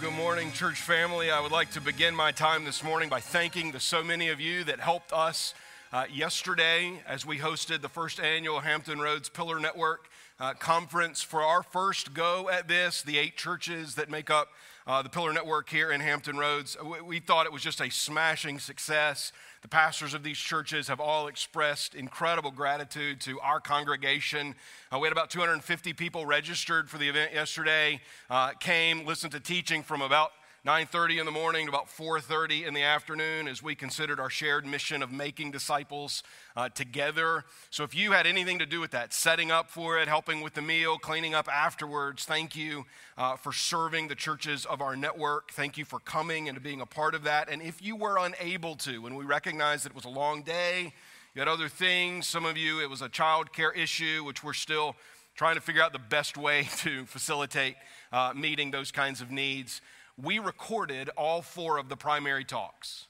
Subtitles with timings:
[0.00, 1.28] good morning, church family.
[1.28, 4.40] I would like to begin my time this morning by thanking the so many of
[4.40, 5.54] you that helped us
[5.92, 10.08] uh, yesterday as we hosted the first annual Hampton Roads Pillar Network
[10.38, 13.02] uh, conference for our first go at this.
[13.02, 14.50] The eight churches that make up
[14.86, 16.76] uh, the Pillar Network here in Hampton Roads.
[16.80, 19.32] We, we thought it was just a smashing success.
[19.62, 24.54] The pastors of these churches have all expressed incredible gratitude to our congregation.
[24.92, 28.00] Uh, we had about 250 people registered for the event yesterday,
[28.30, 30.30] uh, came, listened to teaching from about
[30.68, 34.66] 9:30 in the morning to about 4:30 in the afternoon as we considered our shared
[34.66, 36.22] mission of making disciples
[36.56, 37.46] uh, together.
[37.70, 40.52] So if you had anything to do with that, setting up for it, helping with
[40.52, 42.84] the meal, cleaning up afterwards, thank you
[43.16, 45.52] uh, for serving the churches of our network.
[45.52, 47.48] Thank you for coming and being a part of that.
[47.48, 50.92] And if you were unable to, and we recognize that it was a long day,
[51.34, 52.26] you had other things.
[52.26, 54.96] Some of you, it was a child care issue, which we're still
[55.34, 57.76] trying to figure out the best way to facilitate
[58.12, 59.80] uh, meeting those kinds of needs
[60.20, 63.06] we recorded all four of the primary talks.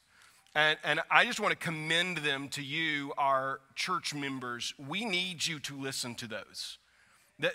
[0.54, 4.74] And, and I just want to commend them to you, our church members.
[4.88, 6.78] We need you to listen to those.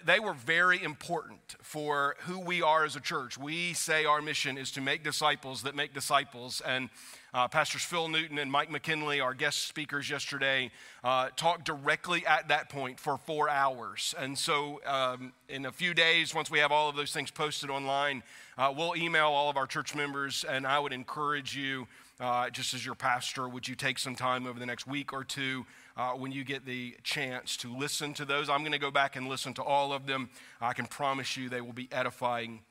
[0.06, 3.38] They were very important for who we are as a church.
[3.38, 6.62] We say our mission is to make disciples that make disciples.
[6.66, 6.90] And
[7.34, 10.72] uh, Pastors Phil Newton and Mike McKinley, our guest speakers yesterday,
[11.04, 14.14] uh, talked directly at that point for four hours.
[14.18, 17.70] And so, um, in a few days, once we have all of those things posted
[17.70, 18.24] online,
[18.58, 20.44] uh, we'll email all of our church members.
[20.48, 21.88] And I would encourage you,
[22.20, 25.24] uh, just as your pastor, would you take some time over the next week or
[25.24, 25.66] two?
[25.96, 28.50] uh, when you get the chance to listen to those.
[28.50, 30.30] I'm going to go back and listen to all of them.
[30.62, 32.62] I can promise you they will be edifying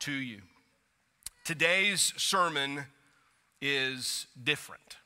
[0.00, 0.40] to you.
[1.44, 2.84] Today's sermon
[3.62, 4.96] is different.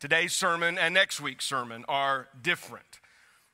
[0.00, 2.98] Today's sermon and next week's sermon are different.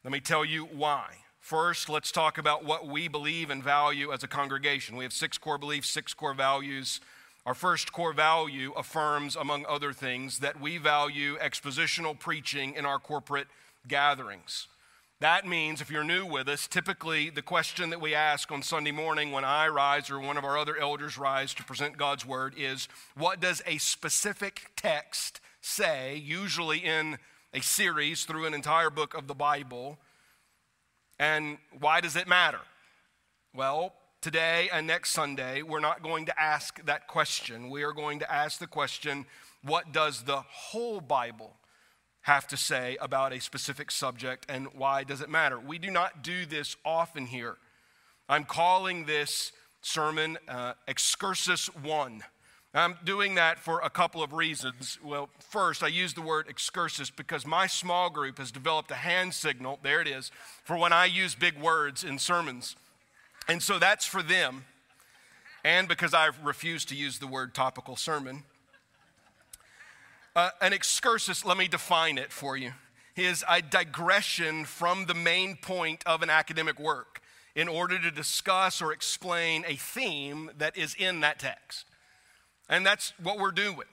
[0.04, 1.16] Let me tell you why.
[1.40, 4.96] First, let's talk about what we believe and value as a congregation.
[4.96, 7.00] We have six core beliefs, six core values.
[7.44, 12.98] Our first core value affirms, among other things, that we value expositional preaching in our
[12.98, 13.48] corporate
[13.88, 14.68] gatherings.
[15.20, 18.92] That means, if you're new with us, typically the question that we ask on Sunday
[18.92, 22.54] morning when I rise or one of our other elders rise to present God's word
[22.56, 22.86] is
[23.16, 27.18] what does a specific text say, usually in
[27.52, 29.98] a series through an entire book of the Bible,
[31.18, 32.60] and why does it matter?
[33.52, 37.70] Well, today and next Sunday, we're not going to ask that question.
[37.70, 39.26] We are going to ask the question
[39.64, 41.56] what does the whole Bible
[42.28, 45.58] have to say about a specific subject and why does it matter?
[45.58, 47.56] We do not do this often here.
[48.28, 49.50] I'm calling this
[49.80, 52.22] sermon uh, Excursus 1.
[52.74, 54.98] I'm doing that for a couple of reasons.
[55.02, 59.32] Well, first, I use the word excursus because my small group has developed a hand
[59.32, 60.30] signal, there it is,
[60.64, 62.76] for when I use big words in sermons.
[63.48, 64.66] And so that's for them.
[65.64, 68.42] And because I've refused to use the word topical sermon.
[70.38, 72.70] Uh, an excursus, let me define it for you,
[73.16, 77.20] is a digression from the main point of an academic work
[77.56, 81.86] in order to discuss or explain a theme that is in that text.
[82.68, 83.88] And that's what we're doing.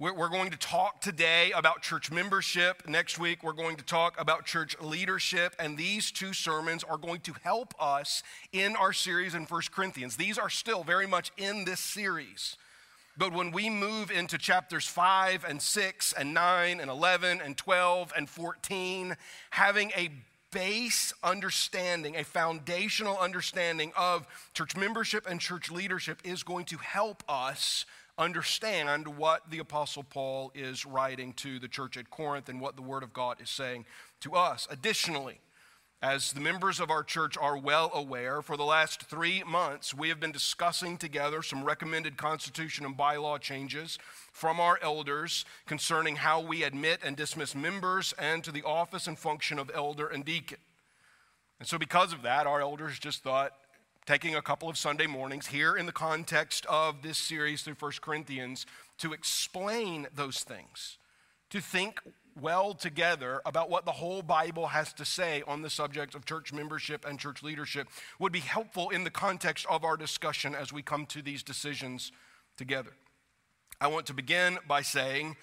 [0.00, 2.88] We're going to talk today about church membership.
[2.88, 5.54] Next week, we're going to talk about church leadership.
[5.60, 10.16] And these two sermons are going to help us in our series in First Corinthians.
[10.16, 12.56] These are still very much in this series.
[13.16, 18.12] But when we move into chapters 5 and 6 and 9 and 11 and 12
[18.16, 19.16] and 14,
[19.50, 20.10] having a
[20.52, 27.22] base understanding, a foundational understanding of church membership and church leadership is going to help
[27.28, 27.84] us
[28.18, 32.82] understand what the Apostle Paul is writing to the church at Corinth and what the
[32.82, 33.84] Word of God is saying
[34.20, 34.66] to us.
[34.70, 35.40] Additionally,
[36.02, 40.10] as the members of our church are well aware, for the last three months, we
[40.10, 43.98] have been discussing together some recommended constitution and bylaw changes
[44.30, 49.18] from our elders concerning how we admit and dismiss members and to the office and
[49.18, 50.58] function of elder and deacon.
[51.58, 53.52] And so, because of that, our elders just thought
[54.04, 57.92] taking a couple of Sunday mornings here in the context of this series through 1
[58.02, 58.66] Corinthians
[58.98, 60.98] to explain those things,
[61.50, 62.00] to think
[62.40, 66.52] well together about what the whole Bible has to say on the subject of church
[66.52, 67.88] membership and church leadership
[68.18, 72.12] would be helpful in the context of our discussion as we come to these decisions
[72.56, 72.92] together.
[73.80, 75.36] I want to begin by saying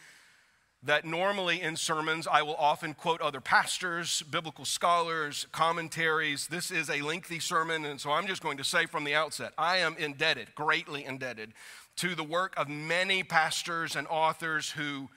[0.84, 6.48] that normally in sermons I will often quote other pastors, biblical scholars, commentaries.
[6.48, 9.54] This is a lengthy sermon, and so I'm just going to say from the outset
[9.58, 11.54] I am indebted, greatly indebted,
[11.98, 15.10] to the work of many pastors and authors who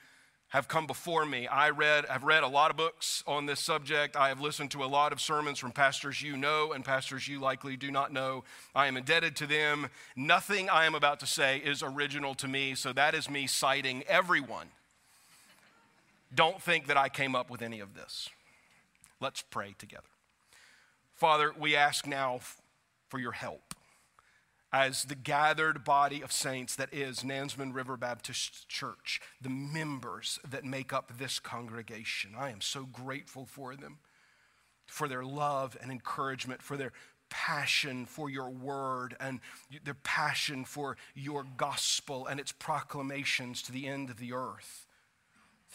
[0.50, 1.46] have come before me.
[1.48, 4.16] I read, I've read a lot of books on this subject.
[4.16, 7.40] I have listened to a lot of sermons from pastors you know and pastors you
[7.40, 8.44] likely do not know.
[8.74, 9.88] I am indebted to them.
[10.14, 14.04] Nothing I am about to say is original to me, so that is me citing
[14.04, 14.68] everyone.
[16.34, 18.28] Don't think that I came up with any of this.
[19.20, 20.02] Let's pray together.
[21.14, 22.40] Father, we ask now
[23.08, 23.74] for your help
[24.76, 30.66] as the gathered body of saints that is Nansemond River Baptist Church, the members that
[30.66, 32.32] make up this congregation.
[32.38, 34.00] I am so grateful for them,
[34.86, 36.92] for their love and encouragement, for their
[37.30, 39.40] passion for your word and
[39.82, 44.85] their passion for your gospel and its proclamations to the end of the earth.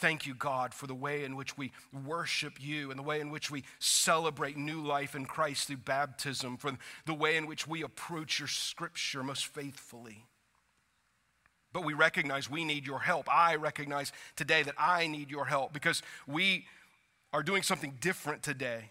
[0.02, 1.70] Thank you, God, for the way in which we
[2.04, 6.56] worship you and the way in which we celebrate new life in Christ through baptism,
[6.56, 6.76] for
[7.06, 10.24] the way in which we approach your scripture most faithfully.
[11.72, 13.32] But we recognize we need your help.
[13.32, 16.66] I recognize today that I need your help because we
[17.32, 18.90] are doing something different today.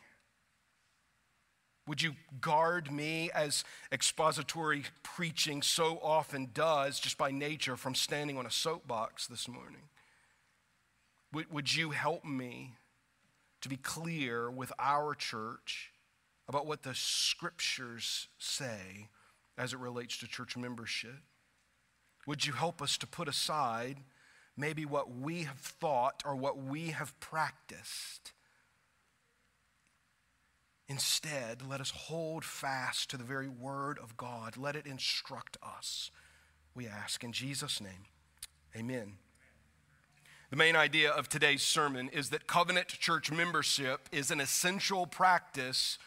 [1.87, 8.37] Would you guard me as expository preaching so often does, just by nature, from standing
[8.37, 9.81] on a soapbox this morning?
[11.33, 12.75] Would, would you help me
[13.61, 15.91] to be clear with our church
[16.47, 19.07] about what the scriptures say
[19.57, 21.19] as it relates to church membership?
[22.27, 23.97] Would you help us to put aside
[24.57, 28.33] maybe what we have thought or what we have practiced?
[30.87, 34.57] Instead, let us hold fast to the very word of God.
[34.57, 36.11] Let it instruct us,
[36.75, 37.23] we ask.
[37.23, 38.07] In Jesus' name,
[38.75, 39.13] amen.
[40.51, 45.97] The main idea of today's sermon is that covenant church membership is an essential practice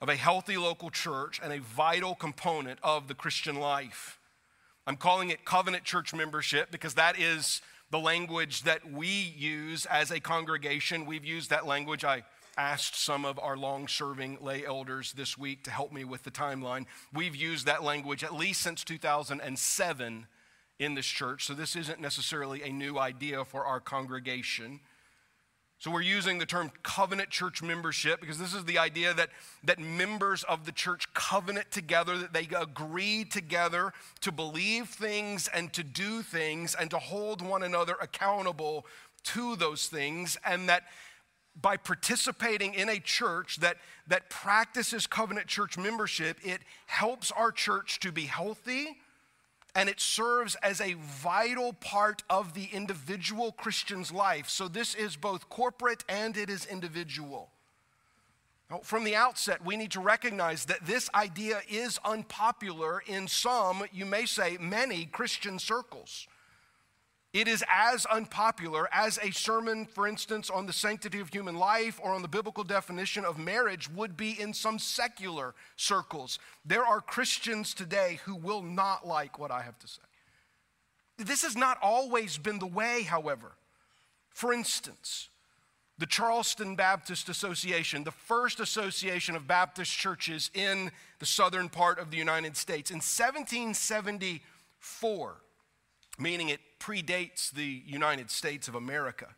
[0.00, 4.18] of a healthy local church and a vital component of the Christian life.
[4.84, 10.10] I'm calling it covenant church membership because that is the language that we use as
[10.10, 11.06] a congregation.
[11.06, 12.04] We've used that language.
[12.04, 12.24] I
[12.56, 16.32] asked some of our long serving lay elders this week to help me with the
[16.32, 16.86] timeline.
[17.14, 20.26] We've used that language at least since 2007
[20.78, 24.80] in this church, so this isn't necessarily a new idea for our congregation.
[25.80, 29.30] So we're using the term covenant church membership because this is the idea that,
[29.62, 33.92] that members of the church covenant together, that they agree together
[34.22, 38.86] to believe things and to do things and to hold one another accountable
[39.24, 40.84] to those things, and that
[41.60, 43.76] by participating in a church that,
[44.06, 48.96] that practices covenant church membership, it helps our church to be healthy
[49.74, 54.48] and it serves as a vital part of the individual Christian's life.
[54.48, 57.50] So this is both corporate and it is individual.
[58.70, 63.84] Now, from the outset, we need to recognize that this idea is unpopular in some,
[63.92, 66.26] you may say, many Christian circles.
[67.34, 72.00] It is as unpopular as a sermon, for instance, on the sanctity of human life
[72.02, 76.38] or on the biblical definition of marriage would be in some secular circles.
[76.64, 80.00] There are Christians today who will not like what I have to say.
[81.18, 83.52] This has not always been the way, however.
[84.30, 85.28] For instance,
[85.98, 92.10] the Charleston Baptist Association, the first association of Baptist churches in the southern part of
[92.10, 95.36] the United States, in 1774,
[96.18, 99.28] meaning it predates the United States of America,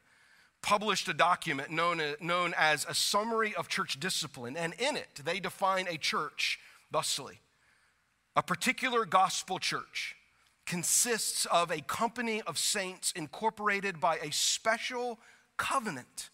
[0.63, 5.21] published a document known, uh, known as a Summary of Church Discipline, and in it
[5.25, 6.59] they define a church
[6.91, 7.41] thusly.
[8.37, 10.17] A particular gospel church
[10.67, 15.19] consists of a company of saints incorporated by a special
[15.57, 16.31] covenant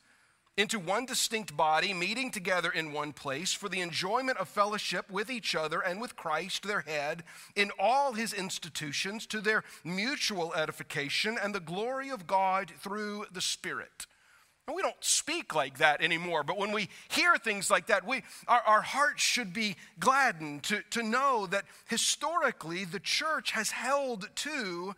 [0.57, 5.31] into one distinct body, meeting together in one place for the enjoyment of fellowship with
[5.31, 11.37] each other and with Christ, their head, in all his institutions, to their mutual edification
[11.43, 14.07] and the glory of God through the Spirit.
[14.67, 18.23] And we don't speak like that anymore, but when we hear things like that, we,
[18.49, 24.29] our, our hearts should be gladdened to, to know that historically the church has held
[24.35, 24.95] to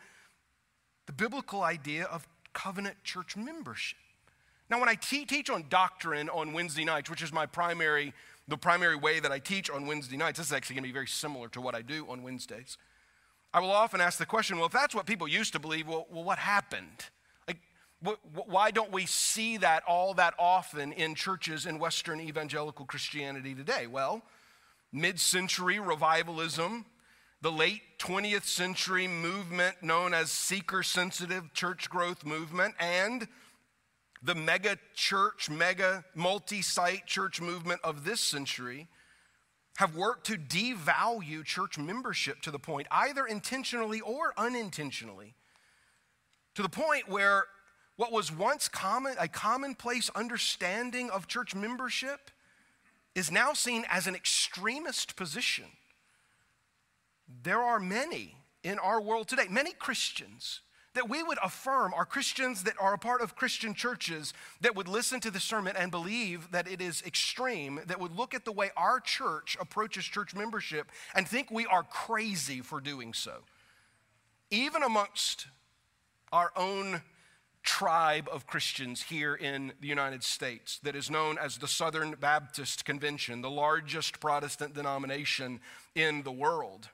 [1.06, 3.98] the biblical idea of covenant church membership.
[4.70, 8.12] Now, when I te- teach on doctrine on Wednesday nights, which is my primary,
[8.48, 10.92] the primary way that I teach on Wednesday nights, this is actually going to be
[10.92, 12.76] very similar to what I do on Wednesdays.
[13.54, 16.06] I will often ask the question, well, if that's what people used to believe, well,
[16.10, 17.06] well what happened?
[17.46, 17.58] Like,
[18.04, 23.54] wh- why don't we see that all that often in churches in Western evangelical Christianity
[23.54, 23.86] today?
[23.86, 24.22] Well,
[24.92, 26.84] mid century revivalism,
[27.40, 33.28] the late 20th century movement known as seeker sensitive church growth movement, and
[34.22, 38.88] the mega church, mega multi site church movement of this century
[39.76, 45.34] have worked to devalue church membership to the point, either intentionally or unintentionally,
[46.56, 47.44] to the point where
[47.96, 52.30] what was once common, a commonplace understanding of church membership
[53.14, 55.66] is now seen as an extremist position.
[57.42, 60.60] There are many in our world today, many Christians
[60.94, 64.88] that we would affirm are Christians that are a part of Christian churches that would
[64.88, 68.52] listen to the sermon and believe that it is extreme, that would look at the
[68.52, 73.38] way our church approaches church membership and think we are crazy for doing so.
[74.50, 75.46] Even amongst
[76.32, 77.02] our own
[77.62, 82.84] tribe of Christians here in the United States that is known as the Southern Baptist
[82.84, 85.60] Convention, the largest Protestant denomination
[85.94, 86.88] in the world,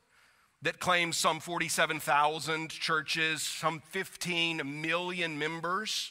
[0.65, 6.11] that claims some 47,000 churches, some 15 million members.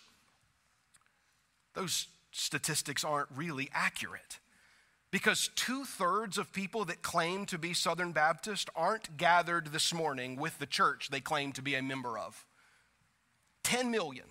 [1.74, 4.40] Those statistics aren't really accurate
[5.10, 10.36] because two thirds of people that claim to be Southern Baptist aren't gathered this morning
[10.36, 12.46] with the church they claim to be a member of.
[13.64, 14.26] 10 million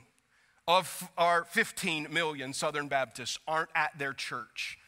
[0.68, 4.78] of our 15 million Southern Baptists aren't at their church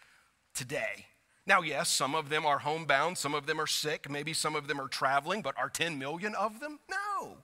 [0.54, 1.06] today.
[1.46, 4.66] Now, yes, some of them are homebound, some of them are sick, maybe some of
[4.66, 6.78] them are traveling, but are 10 million of them?
[6.90, 7.38] No.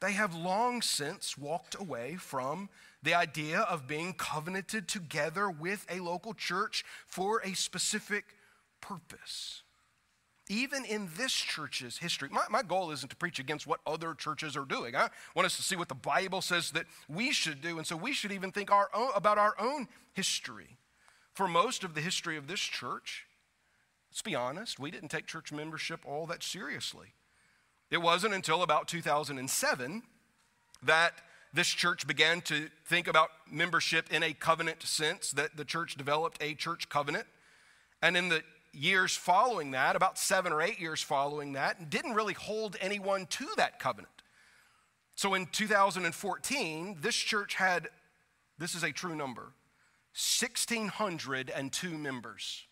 [0.00, 2.70] They have long since walked away from
[3.02, 8.24] the idea of being covenanted together with a local church for a specific
[8.80, 9.62] purpose
[10.52, 12.28] even in this church's history.
[12.30, 14.94] My, my goal isn't to preach against what other churches are doing.
[14.94, 17.78] I want us to see what the Bible says that we should do.
[17.78, 20.76] And so we should even think our own, about our own history.
[21.34, 23.26] For most of the history of this church,
[24.10, 27.14] let's be honest, we didn't take church membership all that seriously.
[27.90, 30.02] It wasn't until about 2007
[30.82, 31.12] that
[31.54, 36.42] this church began to think about membership in a covenant sense, that the church developed
[36.42, 37.26] a church covenant.
[38.02, 42.34] And in the years following that, about seven or eight years following that, didn't really
[42.34, 44.22] hold anyone to that covenant.
[45.14, 47.88] So in 2014, this church had,
[48.58, 49.52] this is a true number,
[50.14, 52.66] 1,602 members.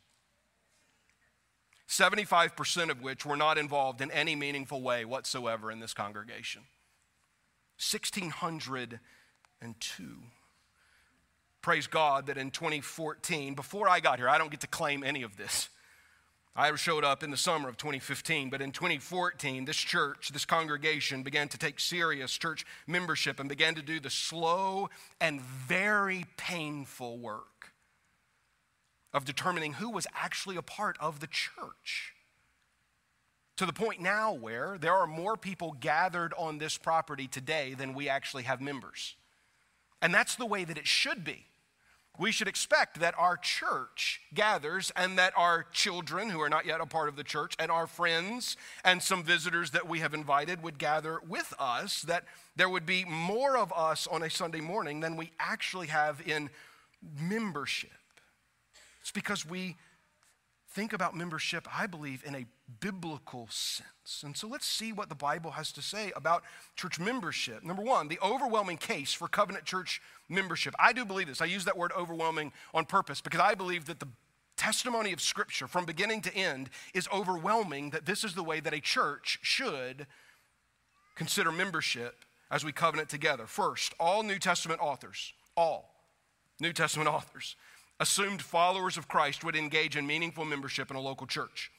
[1.89, 6.63] 75% of which were not involved in any meaningful way whatsoever in this congregation.
[7.81, 10.23] 1,602.
[11.63, 15.23] Praise God that in 2014, before I got here, I don't get to claim any
[15.23, 15.69] of this.
[16.57, 21.23] I showed up in the summer of 2015, but in 2014, this church, this congregation
[21.23, 24.91] began to take serious church membership and began to do the slow
[25.21, 27.73] and very painful work
[29.13, 32.15] of determining who was actually a part of the church.
[33.57, 37.95] To the point now where there are more people gathered on this property today than
[37.95, 39.17] we actually have members.
[40.03, 41.50] And that's the way that it should be
[42.19, 46.81] we should expect that our church gathers and that our children who are not yet
[46.81, 50.63] a part of the church and our friends and some visitors that we have invited
[50.63, 52.25] would gather with us, that
[52.57, 56.51] there would be more of us on a Sunday morning than we actually have in
[57.19, 57.91] membership.
[59.01, 59.77] It's because we
[60.71, 62.47] think about membership, I believe, in a
[62.81, 64.23] biblical sense.
[64.23, 66.45] And so let's see what the Bible has to say about
[66.77, 67.65] church membership.
[67.65, 70.75] Number one, the overwhelming case for covenant church membership.
[70.79, 71.41] I do believe this.
[71.41, 74.09] I use that word overwhelming on purpose because I believe that the
[74.57, 78.75] testimony of Scripture from beginning to end is overwhelming that this is the way that
[78.75, 80.07] a church should
[81.17, 83.47] consider membership as we covenant together.
[83.47, 85.95] First, all New Testament authors, all
[86.61, 87.57] New Testament authors,
[88.01, 91.71] assumed followers of Christ would engage in meaningful membership in a local church.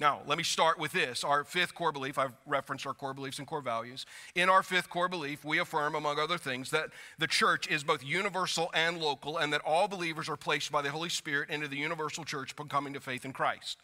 [0.00, 1.24] Now, let me start with this.
[1.24, 4.06] Our fifth core belief, I've referenced our core beliefs and core values.
[4.36, 8.04] In our fifth core belief, we affirm, among other things, that the church is both
[8.04, 11.76] universal and local, and that all believers are placed by the Holy Spirit into the
[11.78, 13.78] universal church upon coming to faith in Christ.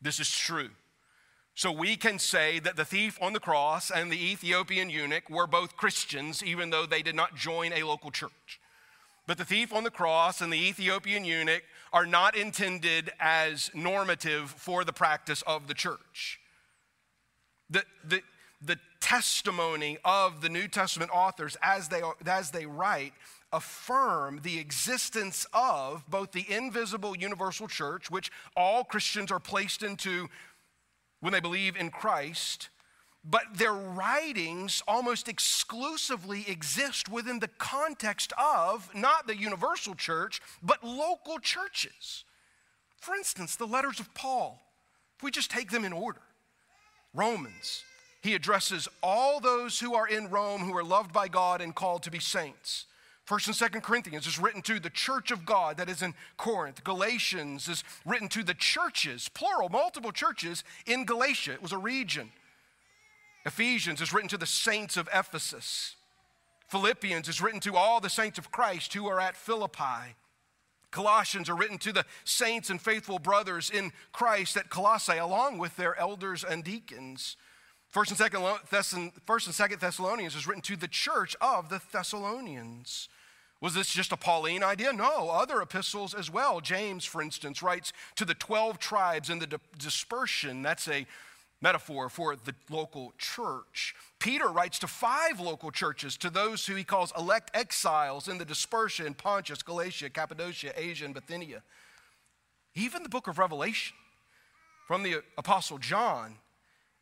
[0.00, 0.70] This is true.
[1.54, 5.46] So we can say that the thief on the cross and the Ethiopian eunuch were
[5.46, 8.58] both Christians, even though they did not join a local church.
[9.28, 14.50] But the thief on the cross and the Ethiopian eunuch are not intended as normative
[14.50, 16.40] for the practice of the church.
[17.68, 18.22] The, the,
[18.62, 23.12] the testimony of the New Testament authors as they, as they write
[23.52, 30.28] affirm the existence of both the invisible universal church, which all Christians are placed into
[31.20, 32.70] when they believe in Christ,
[33.30, 40.82] but their writings almost exclusively exist within the context of not the universal church, but
[40.82, 42.24] local churches.
[43.00, 44.60] For instance, the letters of Paul,
[45.16, 46.20] if we just take them in order
[47.14, 47.84] Romans,
[48.22, 52.02] he addresses all those who are in Rome who are loved by God and called
[52.04, 52.86] to be saints.
[53.24, 56.82] First and Second Corinthians is written to the church of God that is in Corinth.
[56.82, 61.52] Galatians is written to the churches, plural, multiple churches in Galatia.
[61.52, 62.30] It was a region.
[63.48, 65.96] Ephesians is written to the saints of Ephesus.
[66.68, 70.14] Philippians is written to all the saints of Christ who are at Philippi.
[70.90, 75.76] Colossians are written to the saints and faithful brothers in Christ at Colossae, along with
[75.76, 77.38] their elders and deacons.
[77.88, 83.08] First and second, First and Second Thessalonians is written to the church of the Thessalonians.
[83.62, 84.92] Was this just a Pauline idea?
[84.92, 86.60] No, other epistles as well.
[86.60, 90.62] James, for instance, writes to the 12 tribes in the dispersion.
[90.62, 91.06] That's a
[91.60, 93.94] metaphor for the local church.
[94.18, 98.44] Peter writes to five local churches, to those who he calls elect exiles in the
[98.44, 101.62] dispersion Pontus, Galatia, Cappadocia, Asia, and Bithynia.
[102.74, 103.96] Even the book of Revelation
[104.86, 106.36] from the Apostle John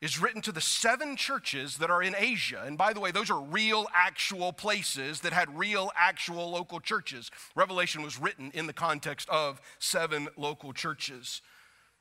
[0.03, 2.63] is written to the seven churches that are in Asia.
[2.67, 7.31] And by the way, those are real, actual places that had real, actual local churches.
[7.55, 11.41] Revelation was written in the context of seven local churches.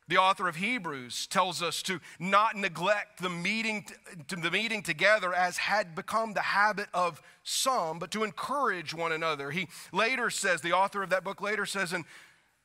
[0.07, 3.85] The author of Hebrews tells us to not neglect the meeting,
[4.27, 9.49] the meeting together as had become the habit of some, but to encourage one another.
[9.49, 12.05] He later says, the author of that book later says in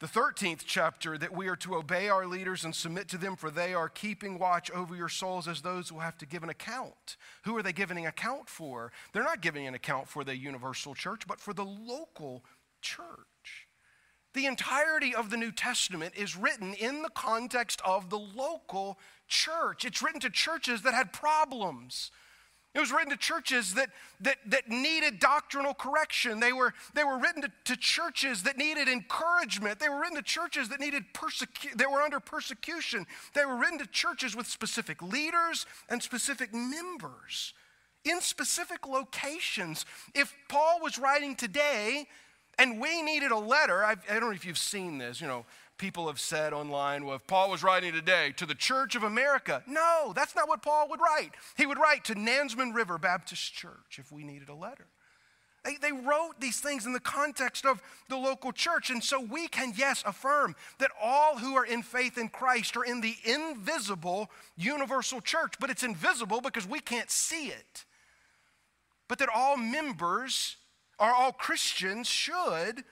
[0.00, 3.50] the 13th chapter, that we are to obey our leaders and submit to them, for
[3.50, 7.16] they are keeping watch over your souls as those who have to give an account.
[7.44, 8.92] Who are they giving an account for?
[9.12, 12.44] They're not giving an account for the universal church, but for the local
[12.80, 13.68] church.
[14.32, 19.84] The entirety of the New Testament is written in the context of the local church.
[19.84, 22.10] It's written to churches that had problems.
[22.72, 26.38] It was written to churches that, that, that needed doctrinal correction.
[26.38, 29.80] They were, they were written to, to churches that needed encouragement.
[29.80, 33.06] They were written to churches that needed persecu- that were under persecution.
[33.34, 37.54] They were written to churches with specific leaders and specific members
[38.04, 39.84] in specific locations.
[40.14, 42.06] If Paul was writing today,
[42.60, 43.82] and we needed a letter.
[43.82, 45.20] I've, I do not know if you've seen this.
[45.20, 45.46] You know,
[45.78, 49.62] people have said online, well, if Paul was writing today to the Church of America,
[49.66, 51.30] no, that's not what Paul would write.
[51.56, 54.86] He would write to Nansemond River Baptist Church if we needed a letter.
[55.64, 58.90] They, they wrote these things in the context of the local church.
[58.90, 62.84] And so we can, yes, affirm that all who are in faith in Christ are
[62.84, 65.54] in the invisible universal church.
[65.60, 67.84] But it's invisible because we can't see it.
[69.08, 70.56] But that all members
[71.00, 72.84] are all Christians should,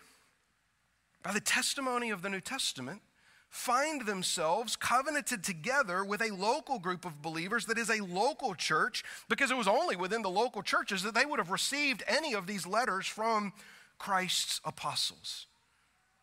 [1.23, 3.03] by the testimony of the New Testament,
[3.49, 9.05] find themselves covenanted together with a local group of believers that is a local church,
[9.29, 12.47] because it was only within the local churches that they would have received any of
[12.47, 13.53] these letters from
[13.99, 15.47] Christ's apostles.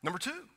[0.03, 0.49] Number two,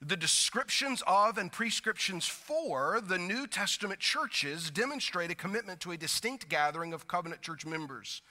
[0.00, 5.96] the descriptions of and prescriptions for the New Testament churches demonstrate a commitment to a
[5.96, 8.22] distinct gathering of covenant church members.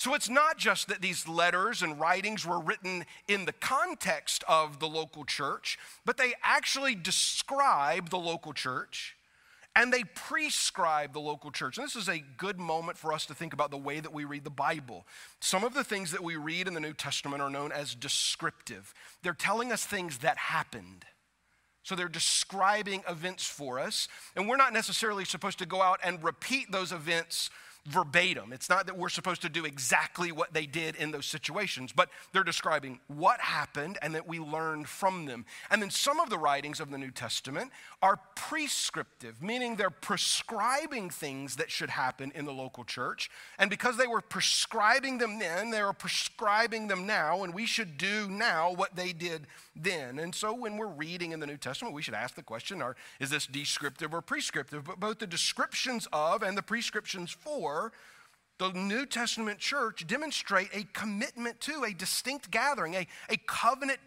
[0.00, 4.80] So it's not just that these letters and writings were written in the context of
[4.80, 9.14] the local church, but they actually describe the local church
[9.76, 11.76] and they prescribe the local church.
[11.76, 14.24] And this is a good moment for us to think about the way that we
[14.24, 15.04] read the Bible.
[15.38, 18.94] Some of the things that we read in the New Testament are known as descriptive,
[19.22, 21.04] they're telling us things that happened.
[21.82, 26.24] So they're describing events for us, and we're not necessarily supposed to go out and
[26.24, 27.50] repeat those events
[27.90, 28.52] verbatim.
[28.52, 32.08] It's not that we're supposed to do exactly what they did in those situations, but
[32.32, 35.44] they're describing what happened and that we learned from them.
[35.70, 41.10] And then some of the writings of the New Testament are prescriptive, meaning they're prescribing
[41.10, 43.28] things that should happen in the local church.
[43.58, 47.98] And because they were prescribing them then, they are prescribing them now, and we should
[47.98, 50.18] do now what they did then.
[50.18, 52.94] And so when we're reading in the New Testament, we should ask the question are,
[53.18, 54.84] is this descriptive or prescriptive?
[54.84, 57.79] But both the descriptions of and the prescriptions for
[58.58, 63.98] the New Testament church demonstrate a commitment to a distinct gathering, a, a covenant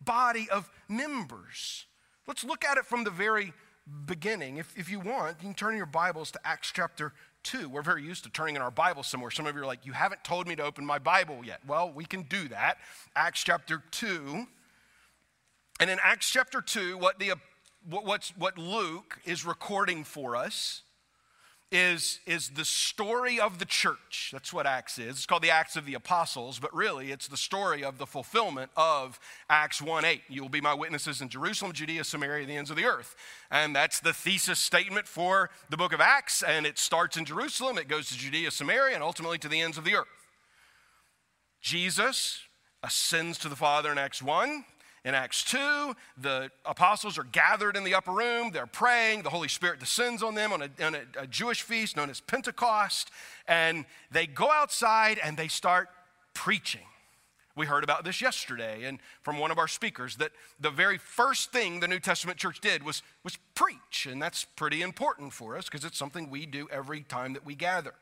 [0.00, 1.86] body of members.
[2.26, 3.52] Let's look at it from the very
[4.06, 4.58] beginning.
[4.58, 7.12] If, if you want, you can turn your Bibles to Acts chapter
[7.42, 7.68] 2.
[7.68, 9.30] We're very used to turning in our Bible somewhere.
[9.30, 11.60] Some of you are like, you haven't told me to open my Bible yet.
[11.66, 12.78] Well, we can do that.
[13.14, 14.46] Acts chapter 2.
[15.80, 17.34] And in Acts chapter 2, what, the,
[17.88, 20.82] what, what Luke is recording for us
[21.72, 24.30] is, is the story of the church.
[24.32, 25.16] That's what Acts is.
[25.16, 28.70] It's called the Acts of the Apostles, but really it's the story of the fulfillment
[28.76, 29.18] of
[29.50, 30.22] Acts 1 8.
[30.28, 33.16] You will be my witnesses in Jerusalem, Judea, Samaria, the ends of the earth.
[33.50, 36.42] And that's the thesis statement for the book of Acts.
[36.42, 39.76] And it starts in Jerusalem, it goes to Judea, Samaria, and ultimately to the ends
[39.76, 40.06] of the earth.
[41.60, 42.40] Jesus
[42.82, 44.64] ascends to the Father in Acts 1.
[45.06, 49.46] In Acts 2, the apostles are gathered in the upper room, they're praying, the Holy
[49.46, 53.12] Spirit descends on them on a, on a, a Jewish feast known as Pentecost,
[53.46, 55.90] and they go outside and they start
[56.34, 56.80] preaching.
[57.54, 61.52] We heard about this yesterday and from one of our speakers that the very first
[61.52, 64.08] thing the New Testament church did was, was preach.
[64.10, 67.54] And that's pretty important for us because it's something we do every time that we
[67.54, 67.94] gather.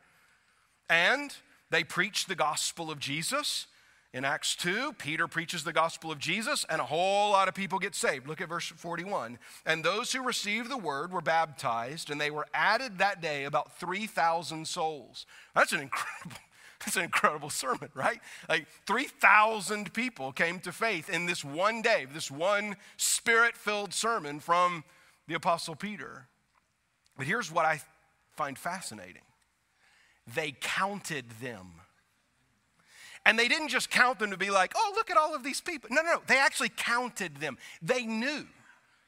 [0.88, 1.34] And
[1.70, 3.66] They preached the gospel of Jesus.
[4.14, 7.80] In Acts 2, Peter preaches the gospel of Jesus, and a whole lot of people
[7.80, 8.28] get saved.
[8.28, 9.40] Look at verse 41.
[9.66, 13.76] And those who received the word were baptized, and they were added that day about
[13.80, 15.26] 3,000 souls.
[15.52, 16.36] That's an incredible.
[16.80, 18.20] That's an incredible sermon, right?
[18.48, 24.38] Like 3,000 people came to faith in this one day, this one spirit filled sermon
[24.38, 24.84] from
[25.26, 26.28] the Apostle Peter.
[27.16, 27.80] But here's what I
[28.36, 29.22] find fascinating
[30.32, 31.80] they counted them.
[33.26, 35.60] And they didn't just count them to be like, oh, look at all of these
[35.60, 35.88] people.
[35.90, 36.22] No, no, no.
[36.26, 37.56] They actually counted them.
[37.80, 38.46] They knew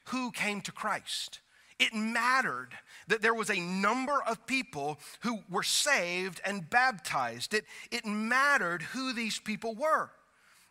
[0.05, 1.39] who came to Christ.
[1.79, 2.69] It mattered
[3.07, 7.53] that there was a number of people who were saved and baptized.
[7.53, 10.09] It, it mattered who these people were.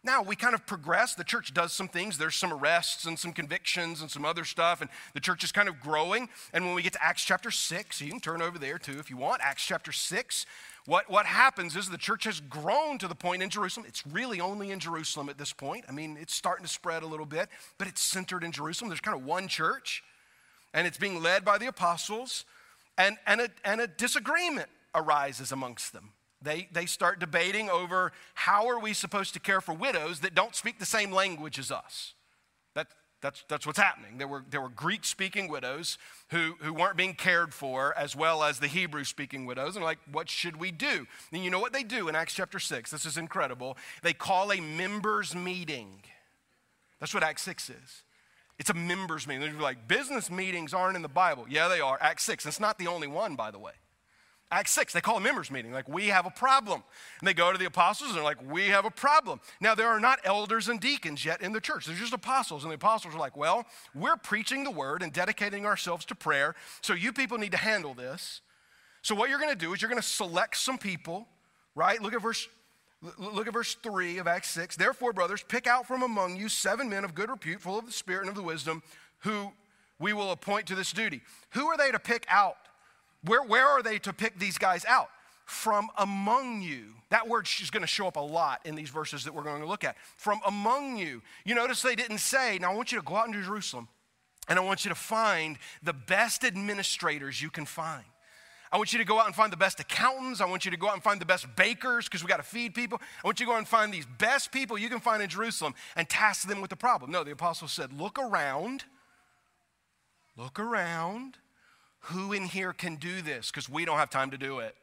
[0.03, 1.15] Now we kind of progress.
[1.15, 2.17] The church does some things.
[2.17, 5.69] There's some arrests and some convictions and some other stuff, and the church is kind
[5.69, 6.29] of growing.
[6.53, 9.11] And when we get to Acts chapter 6, you can turn over there too if
[9.11, 9.43] you want.
[9.43, 10.47] Acts chapter 6,
[10.87, 14.41] what, what happens is the church has grown to the point in Jerusalem, it's really
[14.41, 15.85] only in Jerusalem at this point.
[15.89, 18.89] I mean, it's starting to spread a little bit, but it's centered in Jerusalem.
[18.89, 20.03] There's kind of one church,
[20.73, 22.45] and it's being led by the apostles,
[22.97, 26.13] and, and, a, and a disagreement arises amongst them.
[26.41, 30.55] They, they start debating over how are we supposed to care for widows that don't
[30.55, 32.15] speak the same language as us.
[33.21, 34.19] That, that's, that's what's happening.
[34.19, 35.99] There were, there were Greek speaking widows
[36.29, 39.77] who, who weren't being cared for, as well as the Hebrew speaking widows.
[39.77, 41.07] And like, what should we do?
[41.33, 42.91] And you know what they do in Acts chapter 6?
[42.91, 43.77] This is incredible.
[44.03, 46.03] They call a members' meeting.
[47.01, 48.03] That's what Acts 6 is.
[48.59, 49.43] It's a members' meeting.
[49.43, 51.47] They're like, business meetings aren't in the Bible.
[51.49, 51.99] Yeah, they are.
[52.01, 52.47] Acts 6.
[52.47, 53.73] It's not the only one, by the way.
[54.51, 56.85] Acts 6, they call a members meeting, like, we have a problem.
[57.21, 59.41] And they go to the apostles and they're like, we have a problem.
[59.61, 61.87] Now, there are not elders and deacons yet in the church.
[61.87, 62.63] There's just apostles.
[62.63, 66.55] And the apostles are like, well, we're preaching the word and dedicating ourselves to prayer.
[66.81, 68.41] So you people need to handle this.
[69.03, 71.27] So what you're going to do is you're going to select some people,
[71.75, 72.01] right?
[72.01, 72.49] Look at verse
[73.19, 74.77] Look at verse 3 of Acts 6.
[74.77, 77.93] Therefore, brothers, pick out from among you seven men of good repute, full of the
[77.93, 78.83] Spirit and of the wisdom,
[79.19, 79.53] who
[79.99, 81.21] we will appoint to this duty.
[81.51, 82.57] Who are they to pick out?
[83.27, 85.09] Where, where are they to pick these guys out?
[85.45, 86.95] From among you.
[87.11, 89.61] That word is going to show up a lot in these verses that we're going
[89.61, 89.97] to look at.
[90.17, 91.23] From among you.
[91.45, 93.89] You notice they didn't say, now I want you to go out into Jerusalem
[94.49, 98.05] and I want you to find the best administrators you can find.
[98.73, 100.41] I want you to go out and find the best accountants.
[100.41, 102.43] I want you to go out and find the best bakers because we got to
[102.43, 103.01] feed people.
[103.23, 105.29] I want you to go out and find these best people you can find in
[105.29, 107.13] Jerusalem and task them with the problem.
[107.13, 108.85] No, the apostle said, look around.
[110.37, 111.39] Look around
[112.07, 113.51] who in here can do this?
[113.51, 114.75] Because we don't have time to do it.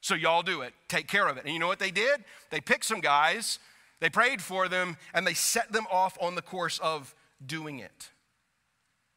[0.00, 0.72] So y'all do it.
[0.88, 1.44] Take care of it.
[1.44, 2.24] And you know what they did?
[2.50, 3.58] They picked some guys,
[4.00, 8.10] they prayed for them, and they set them off on the course of doing it.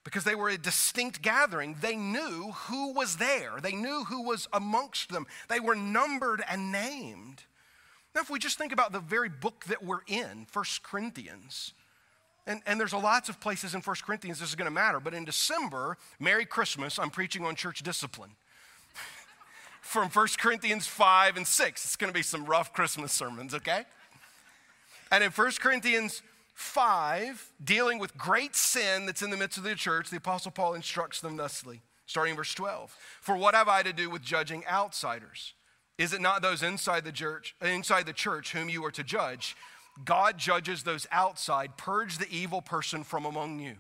[0.04, 1.78] Because they were a distinct gathering.
[1.80, 5.26] They knew who was there, they knew who was amongst them.
[5.48, 7.44] They were numbered and named.
[8.14, 11.74] Now, if we just think about the very book that we're in, First Corinthians,
[12.46, 15.00] and, and there's a lots of places in 1 Corinthians this is going to matter,
[15.00, 18.32] but in December, Merry Christmas, I'm preaching on church discipline.
[19.82, 21.86] From 1 Corinthians 5 and 6.
[21.86, 23.84] It's going to be some rough Christmas sermons, okay?
[25.12, 26.22] And in 1 Corinthians
[26.54, 30.74] 5, dealing with great sin that's in the midst of the church, the Apostle Paul
[30.74, 32.96] instructs them thusly, starting in verse 12.
[33.22, 35.54] For what have I to do with judging outsiders?
[35.98, 39.56] Is it not those inside the church, inside the church whom you are to judge?
[40.04, 41.78] God judges those outside.
[41.78, 43.76] Purge the evil person from among you.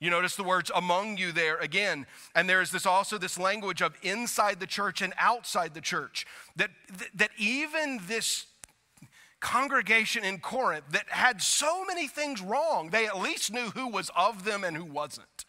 [0.00, 2.06] You notice the words among you there again.
[2.34, 6.26] And there is this also this language of inside the church and outside the church.
[6.56, 6.70] That,
[7.14, 8.46] that even this
[9.40, 14.10] congregation in Corinth that had so many things wrong, they at least knew who was
[14.16, 15.44] of them and who wasn't.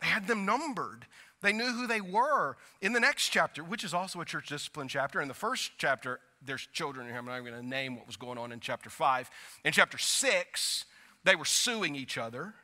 [0.00, 1.06] They had them numbered.
[1.40, 2.56] They knew who they were.
[2.80, 6.20] In the next chapter, which is also a church discipline chapter, in the first chapter,
[6.44, 7.18] there's children in here.
[7.18, 9.30] I'm not going to name what was going on in chapter 5.
[9.64, 10.84] In chapter 6,
[11.24, 12.54] they were suing each other.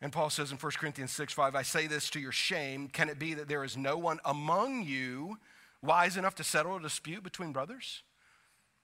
[0.00, 2.88] And Paul says in 1 Corinthians 6 5, I say this to your shame.
[2.88, 5.38] Can it be that there is no one among you
[5.82, 8.02] wise enough to settle a dispute between brothers?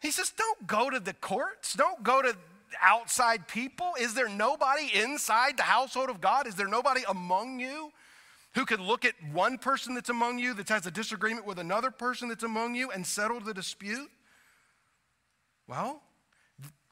[0.01, 1.75] He says, Don't go to the courts.
[1.75, 2.37] Don't go to
[2.81, 3.93] outside people.
[4.01, 6.47] Is there nobody inside the household of God?
[6.47, 7.93] Is there nobody among you
[8.55, 11.91] who could look at one person that's among you that has a disagreement with another
[11.91, 14.11] person that's among you and settle the dispute?
[15.69, 16.03] Well,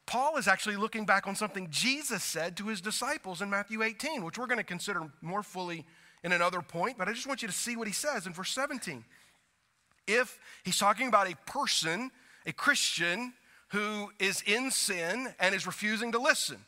[0.06, 4.24] Paul is actually looking back on something Jesus said to his disciples in Matthew 18,
[4.24, 5.84] which we're going to consider more fully
[6.24, 8.50] in another point, but I just want you to see what he says in verse
[8.50, 9.04] 17.
[10.06, 12.10] If he's talking about a person,
[12.46, 13.34] a Christian,
[13.68, 16.58] who is in sin and is refusing to listen.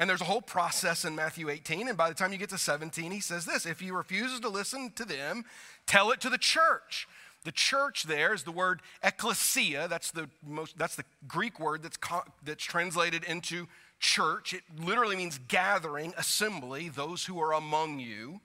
[0.00, 1.86] And there's a whole process in Matthew 18.
[1.86, 4.48] And by the time you get to 17, he says this If he refuses to
[4.48, 5.44] listen to them,
[5.86, 7.06] tell it to the church.
[7.44, 9.88] The church there is the word ecclesia.
[9.88, 13.66] That's the, most, that's the Greek word that's, co- that's translated into
[13.98, 14.54] church.
[14.54, 18.40] It literally means gathering, assembly, those who are among you.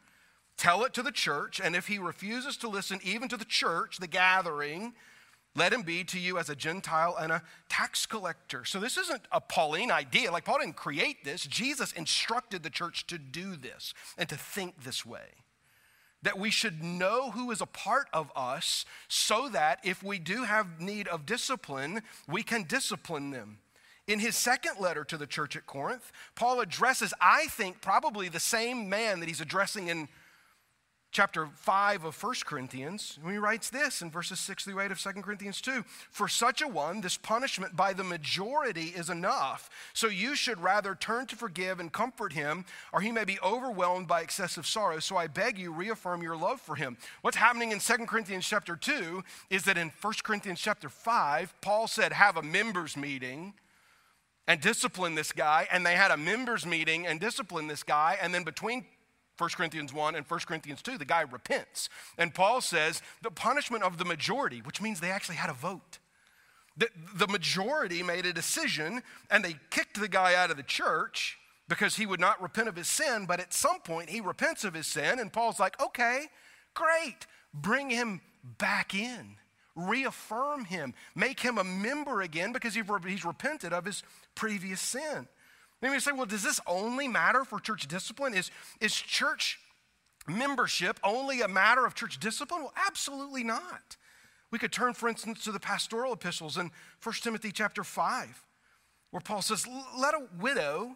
[0.57, 3.97] Tell it to the church, and if he refuses to listen even to the church,
[3.97, 4.93] the gathering,
[5.55, 8.65] let him be to you as a Gentile and a tax collector.
[8.65, 10.31] So this isn't a Pauline idea.
[10.31, 11.45] Like Paul didn't create this.
[11.45, 15.45] Jesus instructed the church to do this and to think this way
[16.25, 20.43] that we should know who is a part of us so that if we do
[20.43, 23.59] have need of discipline, we can discipline them.
[24.07, 28.39] In his second letter to the church at Corinth, Paul addresses, I think, probably the
[28.39, 30.07] same man that he's addressing in
[31.15, 35.21] chapter 5 of 1 Corinthians, he writes this in verses 6 through 8 of 2
[35.21, 39.69] Corinthians 2 For such a one, this punishment by the majority is enough.
[39.93, 44.09] So you should rather turn to forgive and comfort him, or he may be overwhelmed
[44.09, 44.99] by excessive sorrow.
[44.99, 46.97] So I beg you, reaffirm your love for him.
[47.21, 51.87] What's happening in 2 Corinthians chapter 2 is that in 1 Corinthians chapter 5, Paul
[51.87, 53.53] said, Have a members' meeting
[54.49, 55.65] and discipline this guy.
[55.71, 58.17] And they had a members' meeting and discipline this guy.
[58.21, 58.85] And then between
[59.37, 61.89] 1 Corinthians 1 and 1 Corinthians 2, the guy repents.
[62.17, 65.99] And Paul says the punishment of the majority, which means they actually had a vote.
[66.77, 71.37] The, the majority made a decision and they kicked the guy out of the church
[71.67, 73.25] because he would not repent of his sin.
[73.25, 75.19] But at some point, he repents of his sin.
[75.19, 76.25] And Paul's like, okay,
[76.73, 78.21] great, bring him
[78.57, 79.35] back in.
[79.75, 85.27] Reaffirm him, make him a member again because he's repented of his previous sin.
[85.81, 88.33] Then you say, well, does this only matter for church discipline?
[88.33, 89.59] Is, is church
[90.27, 92.61] membership only a matter of church discipline?
[92.61, 93.97] Well, absolutely not.
[94.51, 96.71] We could turn, for instance, to the pastoral epistles in
[97.03, 98.45] 1 Timothy chapter 5,
[99.11, 100.95] where Paul says, Let a widow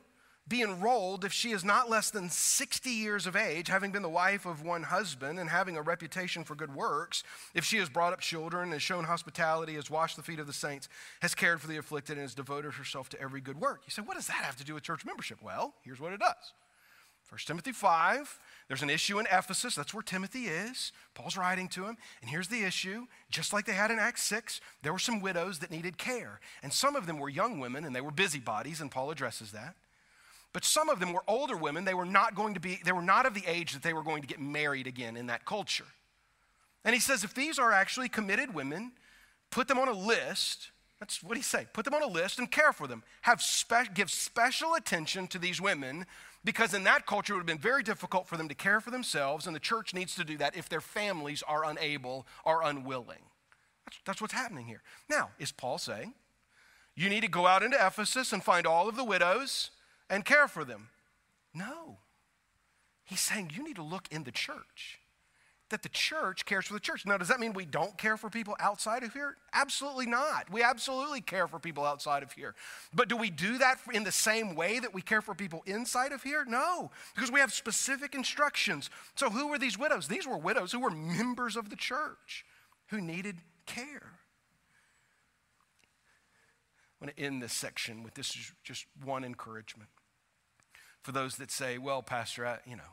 [0.49, 4.09] be enrolled if she is not less than 60 years of age, having been the
[4.09, 8.13] wife of one husband and having a reputation for good works, if she has brought
[8.13, 10.89] up children, has shown hospitality, has washed the feet of the saints,
[11.21, 13.81] has cared for the afflicted, and has devoted herself to every good work.
[13.85, 15.37] You say, what does that have to do with church membership?
[15.41, 16.53] Well, here's what it does.
[17.29, 19.75] 1 Timothy 5, there's an issue in Ephesus.
[19.75, 20.91] That's where Timothy is.
[21.13, 21.95] Paul's writing to him.
[22.21, 25.59] And here's the issue just like they had in Acts 6, there were some widows
[25.59, 26.39] that needed care.
[26.63, 29.75] And some of them were young women and they were busybodies, and Paul addresses that.
[30.51, 31.85] But some of them were older women.
[31.85, 34.03] They were not going to be, they were not of the age that they were
[34.03, 35.85] going to get married again in that culture.
[36.83, 38.93] And he says, if these are actually committed women,
[39.51, 40.71] put them on a list.
[40.99, 41.67] That's what he say.
[41.73, 43.03] Put them on a list and care for them.
[43.21, 46.05] Have spe- give special attention to these women
[46.43, 48.91] because in that culture it would have been very difficult for them to care for
[48.91, 53.19] themselves, and the church needs to do that if their families are unable or unwilling.
[53.85, 54.81] That's, that's what's happening here.
[55.09, 56.13] Now, is Paul saying
[56.95, 59.71] you need to go out into Ephesus and find all of the widows
[60.09, 60.89] and care for them.
[61.53, 61.97] No.
[63.09, 64.99] He's saying you need to look in the church,
[65.69, 67.05] that the church cares for the church.
[67.05, 69.35] Now, does that mean we don't care for people outside of here?
[69.53, 70.51] Absolutely not.
[70.51, 72.53] We absolutely care for people outside of here.
[72.93, 76.11] But do we do that in the same way that we care for people inside
[76.11, 76.45] of here?
[76.45, 78.89] No, because we have specific instructions.
[79.15, 80.07] So, who were these widows?
[80.07, 82.45] These were widows who were members of the church
[82.87, 84.13] who needed care.
[87.01, 89.89] I want to end this section with this is just one encouragement
[91.01, 92.83] for those that say, well, Pastor, I, you know,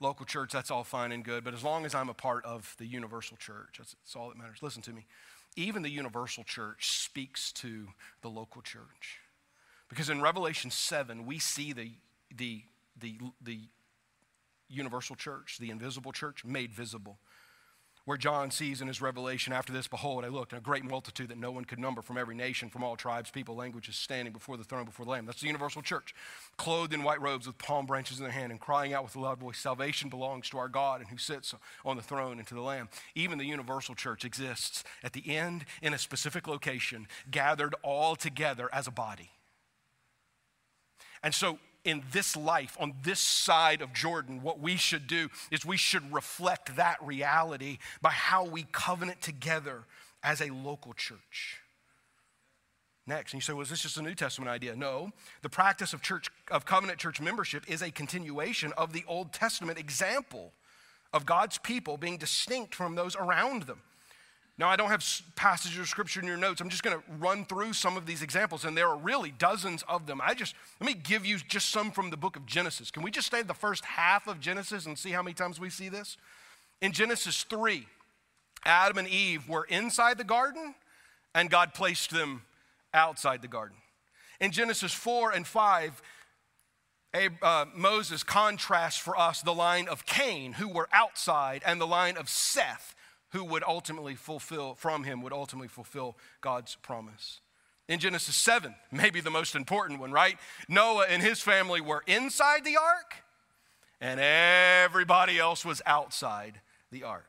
[0.00, 2.74] local church, that's all fine and good, but as long as I'm a part of
[2.78, 4.58] the universal church, that's, that's all that matters.
[4.62, 5.06] Listen to me.
[5.56, 7.88] Even the universal church speaks to
[8.22, 9.20] the local church.
[9.88, 11.92] Because in Revelation 7, we see the,
[12.36, 12.62] the,
[13.00, 13.60] the, the
[14.68, 17.18] universal church, the invisible church, made visible
[18.08, 21.28] where John sees in his revelation after this, behold, I looked, and a great multitude
[21.28, 24.56] that no one could number from every nation, from all tribes, people, languages, standing before
[24.56, 25.26] the throne, before the Lamb.
[25.26, 26.14] That's the universal church,
[26.56, 29.20] clothed in white robes with palm branches in their hand and crying out with a
[29.20, 32.54] loud voice, Salvation belongs to our God and who sits on the throne and to
[32.54, 32.88] the Lamb.
[33.14, 38.70] Even the universal church exists at the end in a specific location, gathered all together
[38.72, 39.32] as a body.
[41.22, 45.64] And so in this life, on this side of Jordan, what we should do is
[45.64, 49.84] we should reflect that reality by how we covenant together
[50.22, 51.60] as a local church.
[53.06, 54.76] Next, and you say, well, is this just a New Testament idea?
[54.76, 55.12] No.
[55.40, 59.78] The practice of church of covenant church membership is a continuation of the Old Testament
[59.78, 60.52] example
[61.14, 63.80] of God's people being distinct from those around them.
[64.58, 65.04] Now, I don't have
[65.36, 66.60] passages of scripture in your notes.
[66.60, 69.84] I'm just going to run through some of these examples, and there are really dozens
[69.84, 70.20] of them.
[70.22, 72.90] I just, let me give you just some from the book of Genesis.
[72.90, 75.70] Can we just stay the first half of Genesis and see how many times we
[75.70, 76.16] see this?
[76.82, 77.86] In Genesis 3,
[78.64, 80.74] Adam and Eve were inside the garden,
[81.36, 82.42] and God placed them
[82.92, 83.76] outside the garden.
[84.40, 86.02] In Genesis 4 and 5,
[87.42, 92.16] uh, Moses contrasts for us the line of Cain, who were outside, and the line
[92.16, 92.96] of Seth,
[93.30, 97.40] who would ultimately fulfill, from him, would ultimately fulfill God's promise.
[97.88, 100.38] In Genesis 7, maybe the most important one, right?
[100.68, 103.24] Noah and his family were inside the ark,
[104.00, 106.60] and everybody else was outside
[106.90, 107.24] the ark.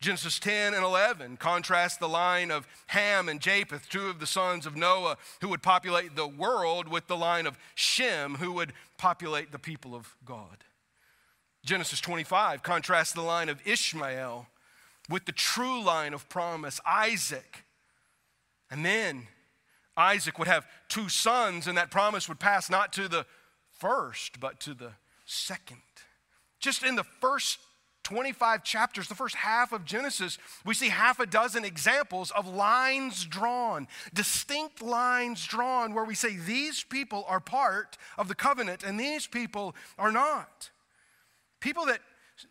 [0.00, 4.66] Genesis 10 and 11 contrast the line of Ham and Japheth, two of the sons
[4.66, 9.50] of Noah who would populate the world, with the line of Shem who would populate
[9.50, 10.64] the people of God.
[11.64, 14.46] Genesis 25 contrasts the line of Ishmael
[15.08, 17.64] with the true line of promise, Isaac.
[18.70, 19.28] And then
[19.96, 23.26] Isaac would have two sons, and that promise would pass not to the
[23.78, 24.92] first, but to the
[25.24, 25.82] second.
[26.58, 27.58] Just in the first
[28.04, 33.24] 25 chapters, the first half of Genesis, we see half a dozen examples of lines
[33.24, 39.00] drawn, distinct lines drawn, where we say these people are part of the covenant and
[39.00, 40.70] these people are not.
[41.60, 42.00] People that,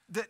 [0.10, 0.28] that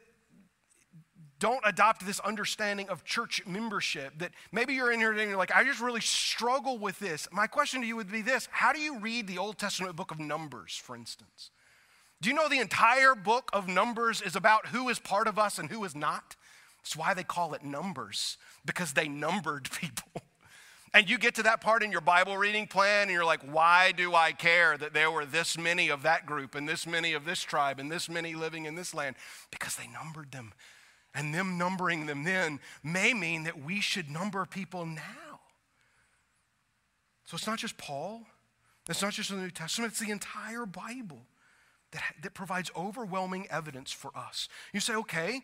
[1.44, 5.54] don't adopt this understanding of church membership, that maybe you're in here and you're like,
[5.54, 7.28] I just really struggle with this.
[7.34, 10.12] My question to you would be this How do you read the Old Testament book
[10.12, 11.52] of Numbers, for instance?
[12.22, 15.60] Do you know the entire book of Numbers is about who is part of us
[15.60, 16.38] and who is not?
[16.82, 20.22] That's why they call it Numbers, because they numbered people.
[20.94, 23.92] And you get to that part in your Bible reading plan, and you're like, why
[23.92, 27.26] do I care that there were this many of that group, and this many of
[27.26, 29.18] this tribe, and this many living in this land?
[29.52, 30.54] Because they numbered them.
[31.16, 35.40] And them numbering them then may mean that we should number people now.
[37.26, 38.24] So it's not just Paul,
[38.90, 41.22] it's not just the New Testament, it's the entire Bible
[41.92, 44.50] that, that provides overwhelming evidence for us.
[44.74, 45.42] You say, okay,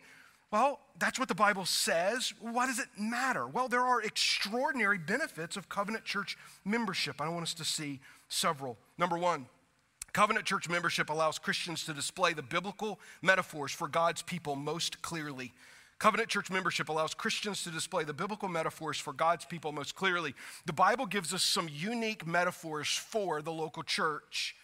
[0.50, 2.34] well, that's what the Bible says.
[2.40, 3.46] Why does it matter?
[3.46, 7.20] Well, there are extraordinary benefits of covenant church membership.
[7.20, 8.76] I want us to see several.
[8.98, 9.46] Number one,
[10.12, 15.52] covenant church membership allows Christians to display the biblical metaphors for God's people most clearly.
[15.98, 20.34] Covenant church membership allows Christians to display the biblical metaphors for God's people most clearly.
[20.64, 24.56] The Bible gives us some unique metaphors for the local church.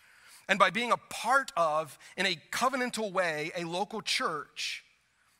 [0.48, 4.82] And by being a part of, in a covenantal way, a local church,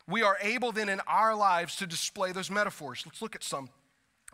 [0.06, 3.02] we are able then in our lives to display those metaphors.
[3.06, 3.70] Let's look at some.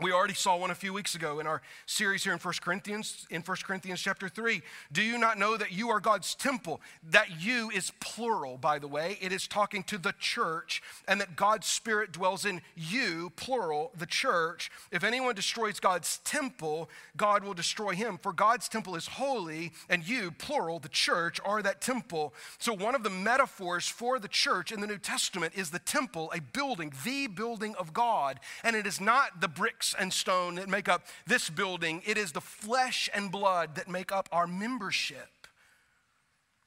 [0.00, 3.26] We already saw one a few weeks ago in our series here in 1 Corinthians,
[3.28, 4.62] in 1 Corinthians chapter 3.
[4.90, 6.80] Do you not know that you are God's temple?
[7.10, 9.18] That you is plural, by the way.
[9.20, 14.06] It is talking to the church, and that God's Spirit dwells in you, plural, the
[14.06, 14.70] church.
[14.90, 18.16] If anyone destroys God's temple, God will destroy him.
[18.16, 22.32] For God's temple is holy, and you, plural, the church, are that temple.
[22.58, 26.32] So, one of the metaphors for the church in the New Testament is the temple,
[26.34, 28.40] a building, the building of God.
[28.64, 32.16] And it is not the brick bricks and stone that make up this building, it
[32.16, 35.28] is the flesh and blood that make up our membership.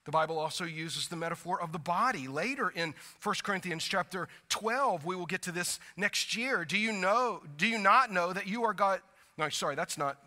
[0.03, 2.27] The Bible also uses the metaphor of the body.
[2.27, 6.63] Later in 1 Corinthians chapter 12, we will get to this next year.
[6.63, 8.99] Do you know, do you not know that you are God?
[9.37, 10.17] No, sorry, that's not,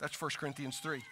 [0.00, 1.02] that's 1 Corinthians 3.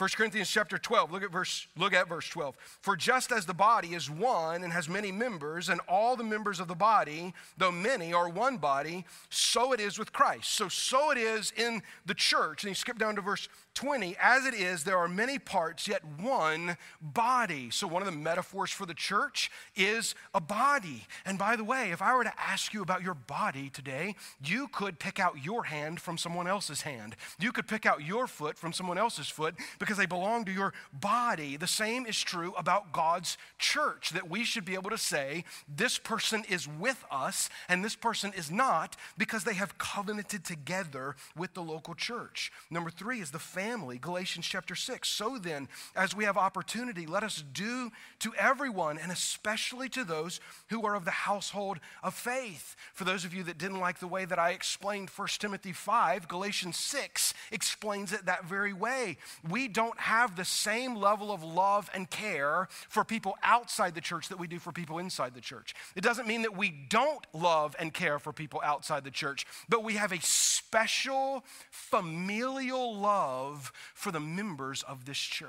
[0.00, 2.56] 1 Corinthians chapter 12, look at verse, look at verse 12.
[2.80, 6.58] For just as the body is one and has many members, and all the members
[6.58, 10.52] of the body, though many, are one body, so it is with Christ.
[10.52, 12.64] So, so it is in the church.
[12.64, 16.02] And you skip down to verse 20, as it is, there are many parts, yet
[16.20, 17.70] one body.
[17.70, 21.06] So, one of the metaphors for the church is a body.
[21.24, 24.68] And by the way, if I were to ask you about your body today, you
[24.68, 27.16] could pick out your hand from someone else's hand.
[27.38, 30.72] You could pick out your foot from someone else's foot because they belong to your
[30.92, 31.56] body.
[31.56, 35.98] The same is true about God's church, that we should be able to say, this
[35.98, 41.54] person is with us and this person is not because they have covenanted together with
[41.54, 42.52] the local church.
[42.70, 43.59] Number three is the family,
[44.00, 45.08] Galatians chapter 6.
[45.08, 50.40] So then, as we have opportunity, let us do to everyone, and especially to those
[50.68, 52.76] who are of the household of faith.
[52.94, 56.28] For those of you that didn't like the way that I explained 1 Timothy 5,
[56.28, 59.18] Galatians 6 explains it that very way.
[59.48, 64.28] We don't have the same level of love and care for people outside the church
[64.28, 65.74] that we do for people inside the church.
[65.94, 69.84] It doesn't mean that we don't love and care for people outside the church, but
[69.84, 75.48] we have a special familial love love for the members of this church.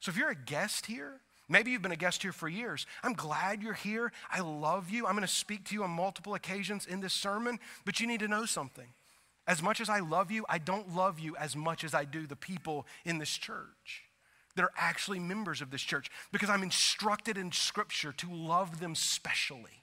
[0.00, 1.20] So if you're a guest here,
[1.52, 2.86] Maybe you've been a guest here for years.
[3.02, 4.12] I'm glad you're here.
[4.30, 5.04] I love you.
[5.04, 8.20] I'm going to speak to you on multiple occasions in this sermon, but you need
[8.20, 8.86] to know something.
[9.48, 12.28] As much as I love you, I don't love you as much as I do
[12.28, 14.04] the people in this church
[14.54, 18.94] that are actually members of this church because I'm instructed in Scripture to love them
[18.94, 19.79] specially.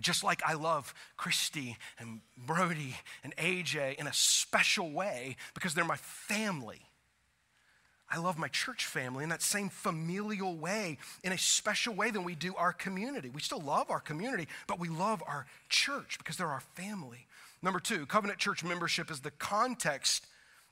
[0.00, 5.84] Just like I love Christy and Brody and AJ in a special way because they're
[5.84, 6.80] my family.
[8.12, 12.24] I love my church family in that same familial way, in a special way than
[12.24, 13.30] we do our community.
[13.30, 17.26] We still love our community, but we love our church because they're our family.
[17.62, 20.26] Number two, covenant church membership is the context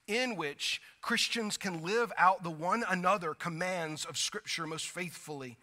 [0.09, 5.59] in which Christians can live out the one another commands of Scripture most faithfully.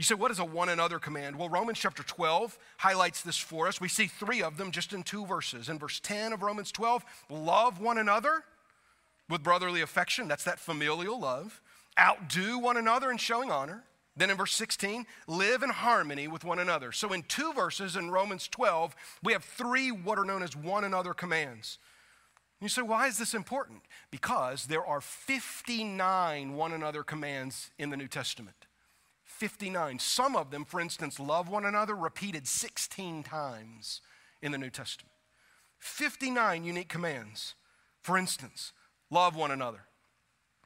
[0.00, 1.36] You say, what is a one another command?
[1.36, 3.82] Well, Romans chapter 12 highlights this for us.
[3.82, 5.68] We see three of them just in two verses.
[5.68, 8.44] In verse 10 of Romans 12, love one another
[9.28, 10.26] with brotherly affection.
[10.26, 11.60] That's that familial love.
[11.98, 13.84] Outdo one another in showing honor.
[14.16, 16.92] Then in verse 16, live in harmony with one another.
[16.92, 20.84] So in two verses in Romans 12, we have three what are known as one
[20.84, 21.78] another commands.
[22.62, 23.82] You say, why is this important?
[24.10, 28.64] Because there are 59 one another commands in the New Testament.
[29.40, 29.98] 59.
[30.00, 34.02] Some of them, for instance, love one another, repeated 16 times
[34.42, 35.14] in the New Testament.
[35.78, 37.54] 59 unique commands.
[38.02, 38.74] For instance,
[39.10, 39.86] love one another,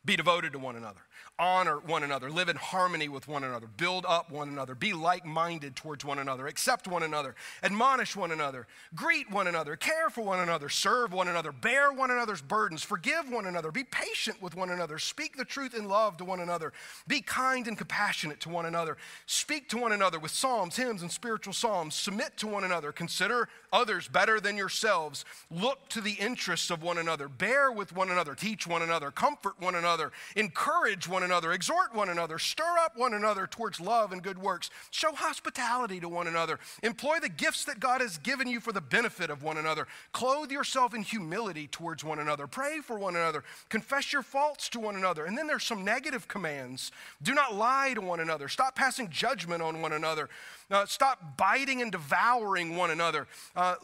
[0.04, 1.02] be devoted to one another,
[1.38, 5.26] honor one another, live in harmony with one another, build up one another, be like
[5.26, 10.22] minded towards one another, accept one another, admonish one another, greet one another, care for
[10.24, 14.54] one another, serve one another, bear one another's burdens, forgive one another, be patient with
[14.54, 16.72] one another, speak the truth in love to one another,
[17.08, 21.10] be kind and compassionate to one another, speak to one another with psalms, hymns, and
[21.10, 26.70] spiritual psalms, submit to one another, consider others better than yourselves, look to the interests
[26.70, 31.23] of one another, bear with one another, teach one another, comfort one another, encourage one
[31.24, 35.98] another, exhort one another, stir up one another towards love and good works, show hospitality
[35.98, 39.42] to one another, employ the gifts that God has given you for the benefit of
[39.42, 44.22] one another, clothe yourself in humility towards one another, pray for one another, confess your
[44.22, 45.24] faults to one another.
[45.24, 46.92] And then there's some negative commands.
[47.22, 50.28] Do not lie to one another, stop passing judgment on one another,
[50.70, 53.26] uh, stop biting and devouring one another.
[53.56, 53.74] Uh,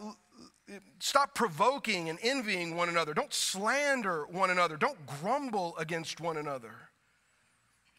[0.98, 3.14] stop provoking and envying one another.
[3.14, 4.76] Don't slander one another.
[4.76, 6.89] Don't grumble against one another.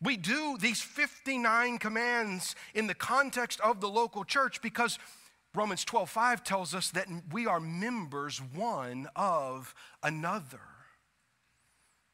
[0.02, 4.97] We do these 59 commands in the context of the local church because
[5.54, 10.62] Romans 12:5 tells us that we are members one of another.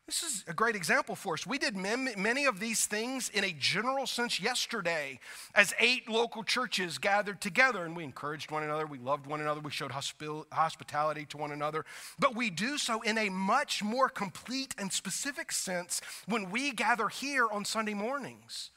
[0.08, 1.45] This is a great example for us.
[1.45, 5.20] We did many of these things in a general sense yesterday
[5.53, 9.60] as eight local churches gathered together and we encouraged one another, we loved one another,
[9.60, 11.84] we showed hospitality to one another.
[12.18, 17.10] But we do so in a much more complete and specific sense when we gather
[17.10, 18.72] here on Sunday mornings.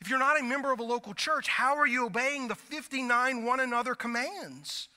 [0.00, 3.44] If you're not a member of a local church, how are you obeying the 59
[3.44, 4.88] one another commands?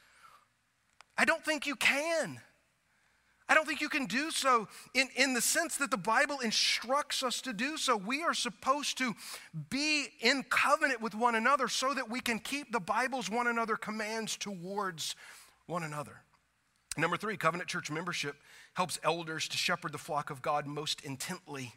[1.18, 2.42] I don't think you can.
[3.52, 7.22] I don't think you can do so in, in the sense that the Bible instructs
[7.22, 7.98] us to do so.
[7.98, 9.14] We are supposed to
[9.70, 13.76] be in covenant with one another so that we can keep the Bible's one another
[13.76, 15.18] commands towards
[15.66, 16.22] one another.
[16.96, 18.38] Number three, covenant church membership
[18.76, 21.74] helps elders to shepherd the flock of God most intently.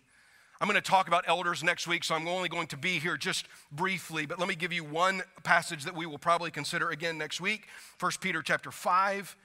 [0.61, 3.17] I'm going to talk about elders next week, so I'm only going to be here
[3.17, 7.19] just briefly, but let me give you one passage that we will probably consider again
[7.19, 7.67] next week.
[7.99, 9.37] 1 Peter chapter 5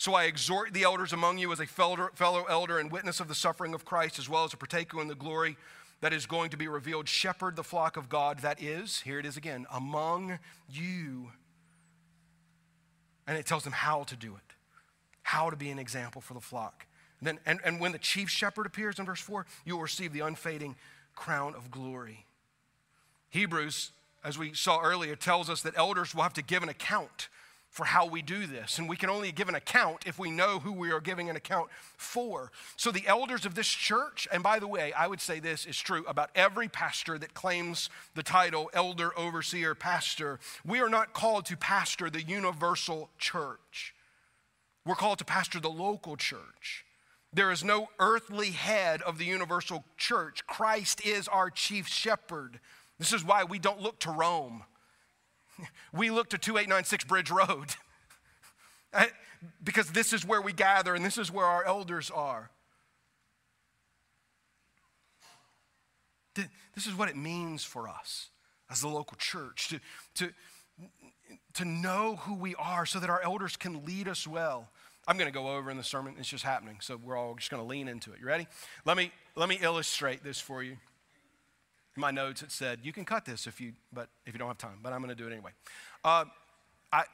[0.00, 3.34] so I exhort the elders among you as a fellow elder and witness of the
[3.34, 5.58] suffering of Christ, as well as a partaker in the glory
[6.00, 7.06] that is going to be revealed.
[7.06, 10.38] Shepherd the flock of God that is, here it is again, among
[10.70, 11.32] you.
[13.26, 14.54] And it tells them how to do it,
[15.22, 16.86] how to be an example for the flock.
[17.18, 20.14] And, then, and, and when the chief shepherd appears in verse 4, you will receive
[20.14, 20.76] the unfading
[21.14, 22.24] crown of glory.
[23.28, 23.92] Hebrews,
[24.24, 27.28] as we saw earlier, tells us that elders will have to give an account
[27.70, 28.78] for how we do this.
[28.78, 31.36] And we can only give an account if we know who we are giving an
[31.36, 32.50] account for.
[32.76, 35.78] So, the elders of this church, and by the way, I would say this is
[35.78, 40.40] true about every pastor that claims the title elder, overseer, pastor.
[40.66, 43.94] We are not called to pastor the universal church,
[44.84, 46.84] we're called to pastor the local church.
[47.32, 50.44] There is no earthly head of the universal church.
[50.48, 52.58] Christ is our chief shepherd.
[52.98, 54.64] This is why we don't look to Rome.
[55.92, 57.74] We look to 2896 Bridge Road
[59.64, 62.50] because this is where we gather and this is where our elders are.
[66.74, 68.30] This is what it means for us
[68.70, 69.80] as the local church to,
[70.14, 70.32] to,
[71.54, 74.68] to know who we are so that our elders can lead us well.
[75.08, 76.14] I'm going to go over in the sermon.
[76.18, 76.76] It's just happening.
[76.80, 78.20] So we're all just going to lean into it.
[78.20, 78.46] You ready?
[78.84, 80.76] Let me, let me illustrate this for you.
[82.00, 84.56] My notes, it said, you can cut this if you, but if you don't have
[84.56, 85.50] time, but I'm going to do it anyway.
[86.02, 86.24] Uh,
[86.90, 87.04] I,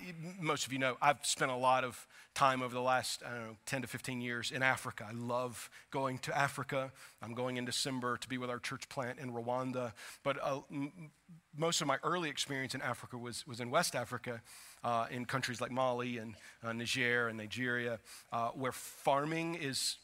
[0.40, 3.40] most of you know, I've spent a lot of time over the last, I don't
[3.40, 5.04] know, 10 to 15 years in Africa.
[5.08, 6.92] I love going to Africa.
[7.20, 9.92] I'm going in December to be with our church plant in Rwanda.
[10.22, 11.10] But uh, m-
[11.56, 14.40] most of my early experience in Africa was, was in West Africa,
[14.84, 17.98] uh, in countries like Mali and uh, Niger and Nigeria,
[18.32, 19.96] uh, where farming is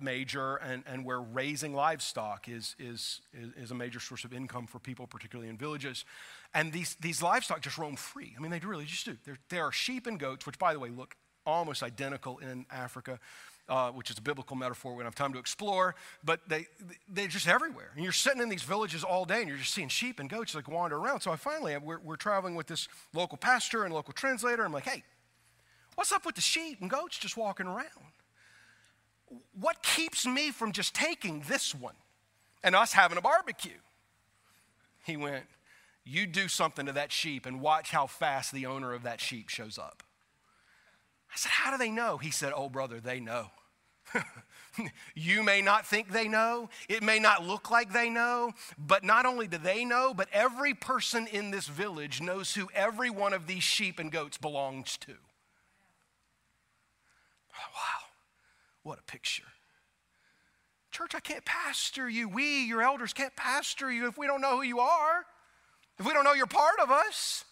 [0.00, 3.20] major and, and where raising livestock is, is,
[3.56, 6.04] is, a major source of income for people, particularly in villages.
[6.54, 8.34] And these, these livestock just roam free.
[8.36, 9.16] I mean, they really just do.
[9.24, 11.16] There, there are sheep and goats, which, by the way, look
[11.46, 13.18] almost identical in Africa.
[13.66, 16.66] Uh, which is a biblical metaphor we don't have time to explore, but they,
[17.08, 17.92] they're just everywhere.
[17.94, 20.54] And you're sitting in these villages all day and you're just seeing sheep and goats
[20.54, 21.20] like wander around.
[21.20, 24.66] So I finally, we're, we're traveling with this local pastor and local translator.
[24.66, 25.02] I'm like, hey,
[25.94, 27.88] what's up with the sheep and goats just walking around?
[29.58, 31.94] What keeps me from just taking this one
[32.62, 33.78] and us having a barbecue?
[35.04, 35.44] He went,
[36.04, 39.48] You do something to that sheep and watch how fast the owner of that sheep
[39.48, 40.02] shows up.
[41.32, 42.18] I said, How do they know?
[42.18, 43.50] He said, Oh, brother, they know.
[45.14, 49.26] you may not think they know, it may not look like they know, but not
[49.26, 53.46] only do they know, but every person in this village knows who every one of
[53.46, 55.12] these sheep and goats belongs to.
[57.52, 58.03] Wow,
[58.84, 59.42] what a picture.
[60.92, 62.28] Church, I can't pastor you.
[62.28, 65.24] We, your elders, can't pastor you if we don't know who you are,
[65.98, 67.44] if we don't know you're part of us.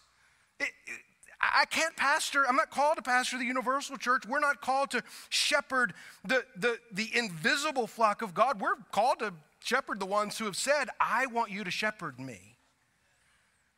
[0.59, 0.99] It, it,
[1.41, 4.25] I can't pastor, I'm not called to pastor the universal church.
[4.25, 8.61] We're not called to shepherd the, the, the invisible flock of God.
[8.61, 12.57] We're called to shepherd the ones who have said, I want you to shepherd me.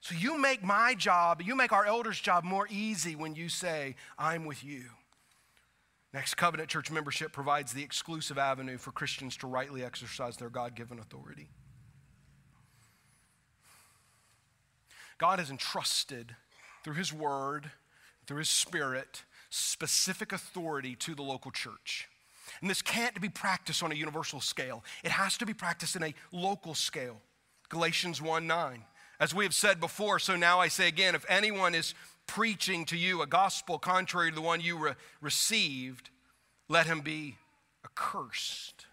[0.01, 3.95] So you make my job, you make our elders' job more easy when you say,
[4.19, 4.83] I'm with you.
[6.15, 10.73] Next Covenant Church membership provides the exclusive avenue for Christians to rightly exercise their God
[10.73, 11.49] given authority.
[15.17, 16.33] God has entrusted
[16.85, 17.69] through His Word,
[18.25, 22.07] through His Spirit, specific authority to the local church.
[22.61, 26.03] And this can't be practiced on a universal scale, it has to be practiced in
[26.03, 27.17] a local scale.
[27.67, 28.85] Galatians 1 9.
[29.19, 31.93] As we have said before, so now I say again if anyone is
[32.27, 36.09] preaching to you a gospel contrary to the one you re- received,
[36.67, 37.35] let him be
[37.83, 38.85] accursed.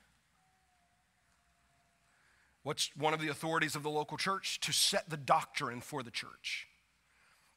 [2.62, 4.60] What's one of the authorities of the local church?
[4.60, 6.68] To set the doctrine for the church.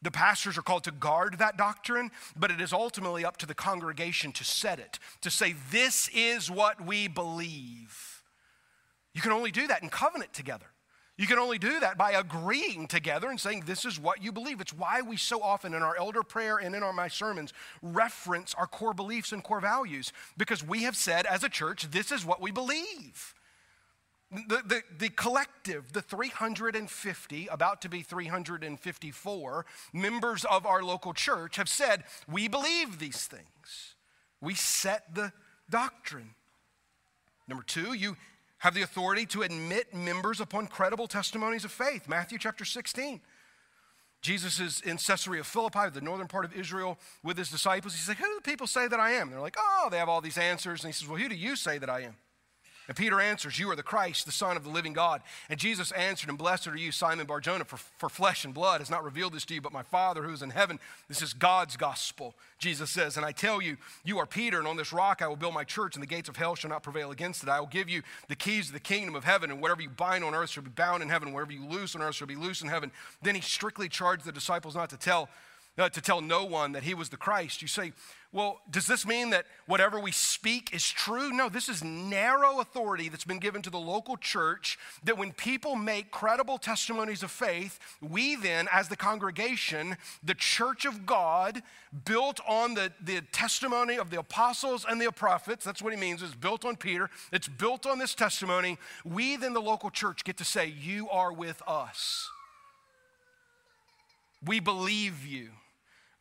[0.01, 3.55] The pastors are called to guard that doctrine, but it is ultimately up to the
[3.55, 8.23] congregation to set it, to say, This is what we believe.
[9.13, 10.67] You can only do that in covenant together.
[11.17, 14.59] You can only do that by agreeing together and saying, This is what you believe.
[14.59, 18.53] It's why we so often in our elder prayer and in our my sermons reference
[18.55, 22.25] our core beliefs and core values because we have said as a church, This is
[22.25, 23.33] what we believe.
[24.31, 31.55] The, the, the, collective, the 350, about to be 354 members of our local church
[31.55, 33.95] have said, We believe these things.
[34.41, 35.31] We set the
[35.69, 36.31] doctrine.
[37.47, 38.17] Number two, you
[38.59, 42.07] have the authority to admit members upon credible testimonies of faith.
[42.07, 43.21] Matthew chapter 16.
[44.21, 47.93] Jesus is in Caesarea Philippi, the northern part of Israel, with his disciples.
[47.93, 49.23] He's like, Who do the people say that I am?
[49.23, 50.83] And They're like, Oh, they have all these answers.
[50.83, 52.15] And he says, Well, who do you say that I am?
[52.87, 55.21] And Peter answers, You are the Christ, the Son of the living God.
[55.49, 58.89] And Jesus answered, And blessed are you, Simon Barjona, for, for flesh and blood has
[58.89, 60.79] not revealed this to you, but my Father who is in heaven.
[61.07, 63.17] This is God's gospel, Jesus says.
[63.17, 65.63] And I tell you, you are Peter, and on this rock I will build my
[65.63, 67.49] church, and the gates of hell shall not prevail against it.
[67.49, 70.23] I will give you the keys of the kingdom of heaven, and whatever you bind
[70.23, 72.61] on earth shall be bound in heaven, whatever you loose on earth shall be loose
[72.61, 72.91] in heaven.
[73.21, 75.29] Then he strictly charged the disciples not to tell
[75.77, 77.61] uh, to tell no one that he was the Christ.
[77.61, 77.91] You say,
[78.35, 81.31] well, does this mean that whatever we speak is true?
[81.31, 85.77] No, this is narrow authority that's been given to the local church that when people
[85.77, 91.63] make credible testimonies of faith, we then, as the congregation, the church of God,
[92.03, 96.21] built on the, the testimony of the apostles and the prophets, that's what he means,
[96.21, 100.35] it's built on Peter, it's built on this testimony, we then, the local church, get
[100.35, 102.29] to say, You are with us.
[104.45, 105.51] We believe you.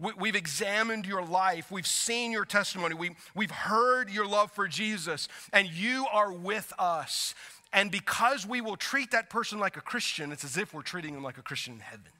[0.00, 1.70] We, have examined your life.
[1.70, 2.94] We've seen your testimony.
[2.94, 7.34] We, we've heard your love for Jesus, and you are with us.
[7.72, 11.14] And because we will treat that person like a Christian, it's as if we're treating
[11.14, 12.12] them like a Christian in heaven.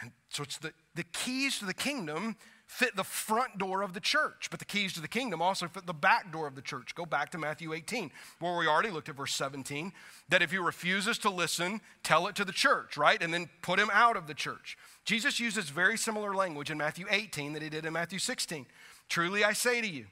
[0.00, 2.36] And so it's the, the keys to the kingdom
[2.66, 5.86] fit the front door of the church, but the keys to the kingdom also fit
[5.86, 6.94] the back door of the church.
[6.94, 9.92] Go back to Matthew 18, where we already looked at verse 17,
[10.28, 13.22] that if he refuses to listen, tell it to the church, right?
[13.22, 14.78] And then put him out of the church.
[15.04, 18.66] Jesus uses very similar language in Matthew 18 that he did in Matthew 16.
[19.08, 20.06] Truly I say to you,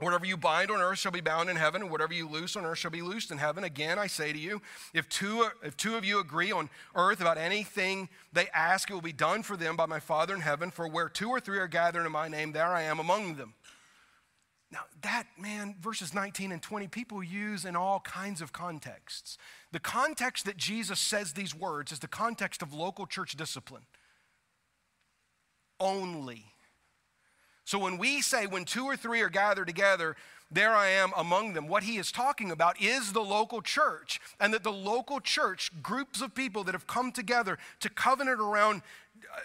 [0.00, 2.64] Whatever you bind on earth shall be bound in heaven, and whatever you loose on
[2.64, 3.64] earth shall be loosed in heaven.
[3.64, 4.62] Again, I say to you,
[4.94, 9.00] if two, if two of you agree on earth about anything they ask, it will
[9.00, 10.70] be done for them by my Father in heaven.
[10.70, 13.54] For where two or three are gathered in my name, there I am among them.
[14.70, 19.36] Now, that, man, verses 19 and 20, people use in all kinds of contexts.
[19.72, 23.84] The context that Jesus says these words is the context of local church discipline
[25.80, 26.52] only.
[27.68, 30.16] So when we say, when two or three are gathered together,
[30.50, 31.68] there I am among them.
[31.68, 36.22] What he is talking about is the local church, and that the local church, groups
[36.22, 38.80] of people that have come together to covenant around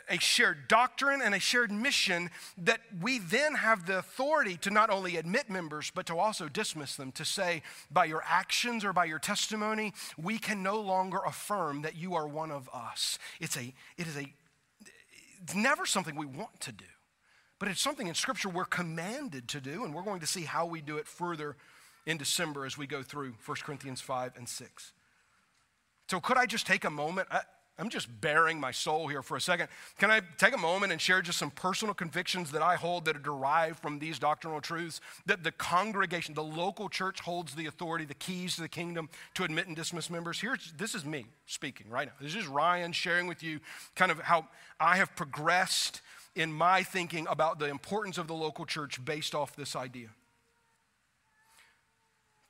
[0.08, 4.90] a shared doctrine and a shared mission, that we then have the authority to not
[4.90, 7.62] only admit members, but to also dismiss them, to say,
[7.92, 12.26] by your actions or by your testimony, we can no longer affirm that you are
[12.26, 13.20] one of us.
[13.42, 14.34] It's a, it is a,
[15.42, 16.86] it's never something we want to do.
[17.64, 20.66] But it's something in Scripture we're commanded to do, and we're going to see how
[20.66, 21.56] we do it further
[22.06, 24.92] in December as we go through 1 Corinthians 5 and 6.
[26.10, 27.30] So, could I just take a moment?
[27.32, 27.40] I,
[27.80, 29.70] I'm just baring my soul here for a second.
[29.98, 33.16] Can I take a moment and share just some personal convictions that I hold that
[33.16, 35.00] are derived from these doctrinal truths?
[35.26, 39.46] That the congregation, the local church holds the authority, the keys to the kingdom to
[39.46, 40.42] admit and dismiss members.
[40.42, 42.14] Here's this is me speaking right now.
[42.20, 43.62] This is Ryan sharing with you
[43.96, 44.50] kind of how
[44.82, 46.02] I have progressed
[46.36, 50.10] in my thinking about the importance of the local church based off this idea.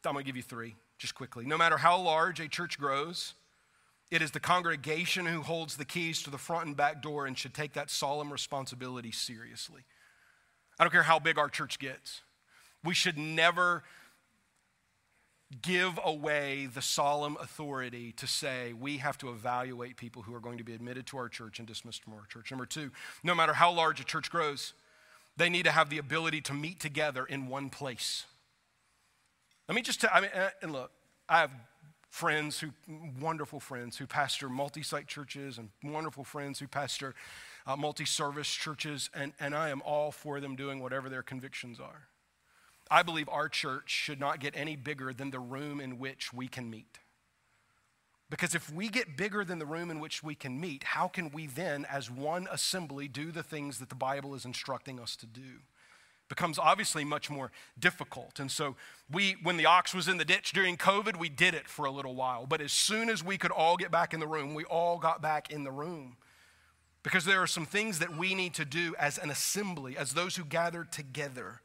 [0.06, 1.46] I'm going to give you three just quickly.
[1.46, 3.34] No matter how large a church grows,
[4.12, 7.38] it is the congregation who holds the keys to the front and back door and
[7.38, 9.82] should take that solemn responsibility seriously.
[10.80, 12.22] I don't care how big our church gets.
[12.84, 13.84] We should never
[15.62, 20.58] give away the solemn authority to say we have to evaluate people who are going
[20.58, 22.52] to be admitted to our church and dismissed from our church.
[22.52, 22.92] Number two,
[23.24, 24.74] no matter how large a church grows,
[25.38, 28.26] they need to have the ability to meet together in one place.
[29.68, 30.32] Let me just tell, I mean,
[30.62, 30.92] and look,
[31.30, 31.52] I have
[32.10, 32.70] friends who,
[33.20, 37.16] wonderful friends who pastor multi site churches and wonderful friends who pastor
[37.66, 41.80] uh, multi service churches, and, and I am all for them doing whatever their convictions
[41.80, 42.08] are.
[42.90, 46.48] I believe our church should not get any bigger than the room in which we
[46.48, 47.00] can meet.
[48.30, 51.30] Because if we get bigger than the room in which we can meet, how can
[51.30, 55.26] we then, as one assembly, do the things that the Bible is instructing us to
[55.26, 55.60] do?
[56.30, 58.40] becomes obviously much more difficult.
[58.40, 58.76] And so
[59.12, 61.92] we when the ox was in the ditch during COVID, we did it for a
[61.92, 62.48] little while.
[62.48, 65.22] But as soon as we could all get back in the room, we all got
[65.22, 66.18] back in the room.
[67.04, 70.38] Because there are some things that we need to do as an assembly, as those
[70.38, 71.62] who gather together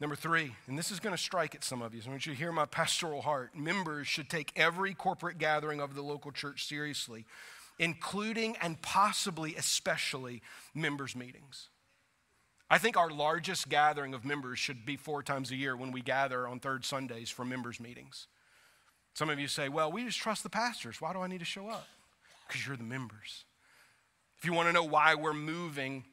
[0.00, 2.24] Number three, and this is going to strike at some of you, so I want
[2.24, 3.54] you to hear my pastoral heart.
[3.54, 7.26] Members should take every corporate gathering of the local church seriously,
[7.78, 10.40] including and possibly, especially,
[10.74, 11.68] members' meetings.
[12.70, 16.00] I think our largest gathering of members should be four times a year when we
[16.00, 18.26] gather on third Sundays for members' meetings.
[19.12, 21.00] Some of you say, well, we just trust the pastors.
[21.00, 21.86] Why do I need to show up?
[22.46, 23.44] Because you're the members.
[24.38, 26.04] If you want to know why we're moving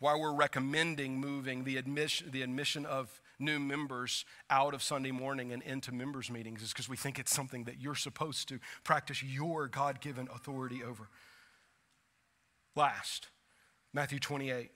[0.00, 5.52] why we're recommending moving the admission, the admission of new members out of Sunday morning
[5.52, 9.22] and into members' meetings is because we think it's something that you're supposed to practice
[9.22, 11.08] your God given authority over.
[12.74, 13.28] Last,
[13.92, 14.70] Matthew 28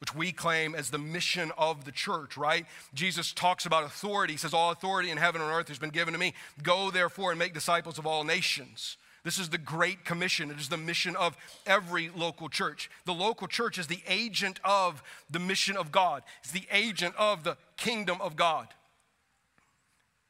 [0.00, 2.64] which we claim as the mission of the church, right?
[2.94, 4.32] Jesus talks about authority.
[4.32, 6.32] He says, All authority in heaven and earth has been given to me.
[6.62, 8.96] Go therefore and make disciples of all nations.
[9.22, 10.50] This is the Great Commission.
[10.50, 12.90] It is the mission of every local church.
[13.04, 17.44] The local church is the agent of the mission of God, it's the agent of
[17.44, 18.68] the kingdom of God.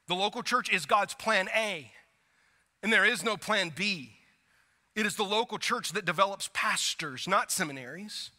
[0.08, 1.92] The local church is God's plan A,
[2.82, 4.16] and there is no plan B.
[4.96, 8.32] It is the local church that develops pastors, not seminaries.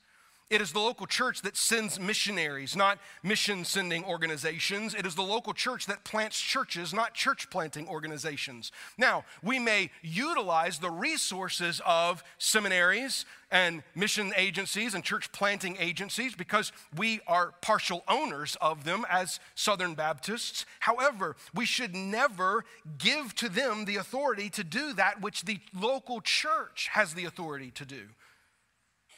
[0.52, 4.93] It is the local church that sends missionaries, not mission sending organizations.
[4.93, 8.74] It is the local church that plants churches, not church planting organizations.
[8.97, 16.36] Now, we may utilize the resources of seminaries and mission agencies and church planting agencies
[16.36, 20.66] because we are partial owners of them as Southern Baptists.
[20.82, 22.66] However, we should never
[22.97, 27.72] give to them the authority to do that which the local church has the authority
[27.72, 28.02] to do.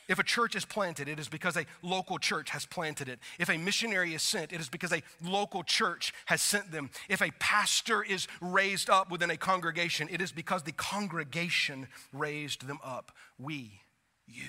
[0.08, 3.20] If a church is planted, it is because a local church has planted it.
[3.40, 6.90] If a missionary is sent, it is because a local church has sent them.
[7.08, 12.68] If a pastor is raised up within a congregation, it is because the congregation raised
[12.68, 13.12] them up.
[13.40, 13.80] We,
[14.28, 14.44] you,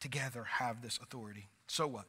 [0.00, 1.48] together have this authority.
[1.66, 2.06] So what?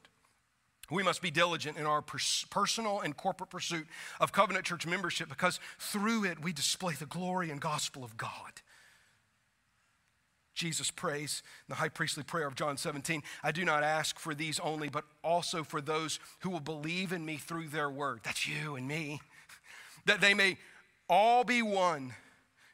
[0.89, 3.87] We must be diligent in our pers- personal and corporate pursuit
[4.19, 8.61] of covenant church membership because through it we display the glory and gospel of God.
[10.61, 14.59] Jesus prays the high priestly prayer of John 17 I do not ask for these
[14.59, 18.19] only, but also for those who will believe in me through their word.
[18.21, 19.21] That's you and me.
[20.05, 20.57] That they may
[21.07, 22.15] all be one,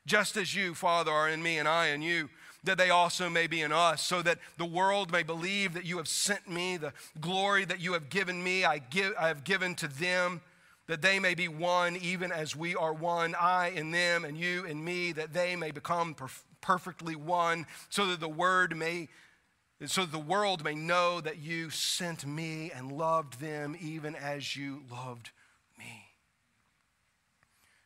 [0.06, 2.30] just as you, Father, are in me and I in you.
[2.64, 5.98] That they also may be in us, so that the world may believe that you
[5.98, 9.76] have sent me, the glory that you have given me, I, give, I have given
[9.76, 10.40] to them
[10.88, 14.64] that they may be one, even as we are one, I in them and you
[14.64, 16.14] in me, that they may become
[16.68, 19.08] perfectly one, so that the word may
[19.86, 24.56] so that the world may know that you sent me and loved them even as
[24.56, 25.30] you loved
[25.78, 26.10] me.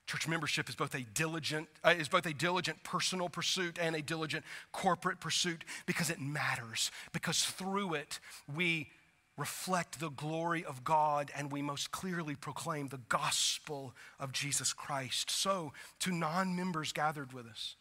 [0.08, 4.02] Church membership is both a diligent uh, is both a diligent personal pursuit and a
[4.02, 8.20] diligent corporate pursuit because it matters because through it
[8.56, 8.90] we
[9.38, 15.30] reflect the glory of God and we most clearly proclaim the gospel of Jesus Christ.
[15.30, 17.76] So, to non-members gathered with us,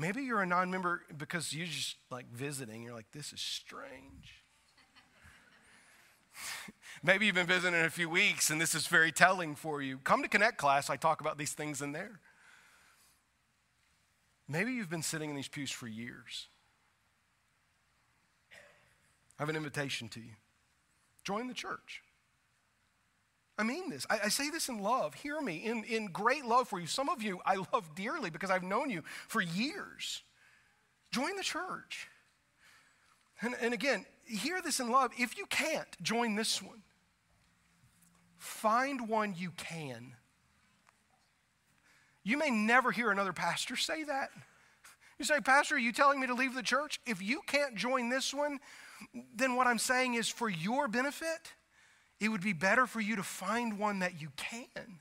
[0.00, 2.84] Maybe you're a non member because you're just like visiting.
[2.84, 4.44] You're like, this is strange.
[7.02, 9.98] Maybe you've been visiting in a few weeks and this is very telling for you.
[9.98, 12.20] Come to Connect class, I talk about these things in there.
[14.46, 16.46] Maybe you've been sitting in these pews for years.
[19.36, 20.36] I have an invitation to you.
[21.24, 22.02] Join the church.
[23.58, 24.06] I mean this.
[24.08, 25.14] I, I, say this in love.
[25.14, 26.86] Hear me, in, in great love for you.
[26.86, 30.22] Some of you I love dearly because I've known you for years.
[31.10, 32.08] Join the church.
[33.40, 35.10] And, and again, hear this in love.
[35.18, 36.82] If you can't, join this one.
[38.36, 40.14] Find one you can.
[42.22, 44.30] You may never hear another pastor say that.
[45.18, 47.00] You say, Pastor, are you telling me to leave the church?
[47.06, 48.58] If you can't join this one,
[49.34, 51.54] then what I'm saying is for your benefit,
[52.20, 54.98] it would be better for you to find one that you can.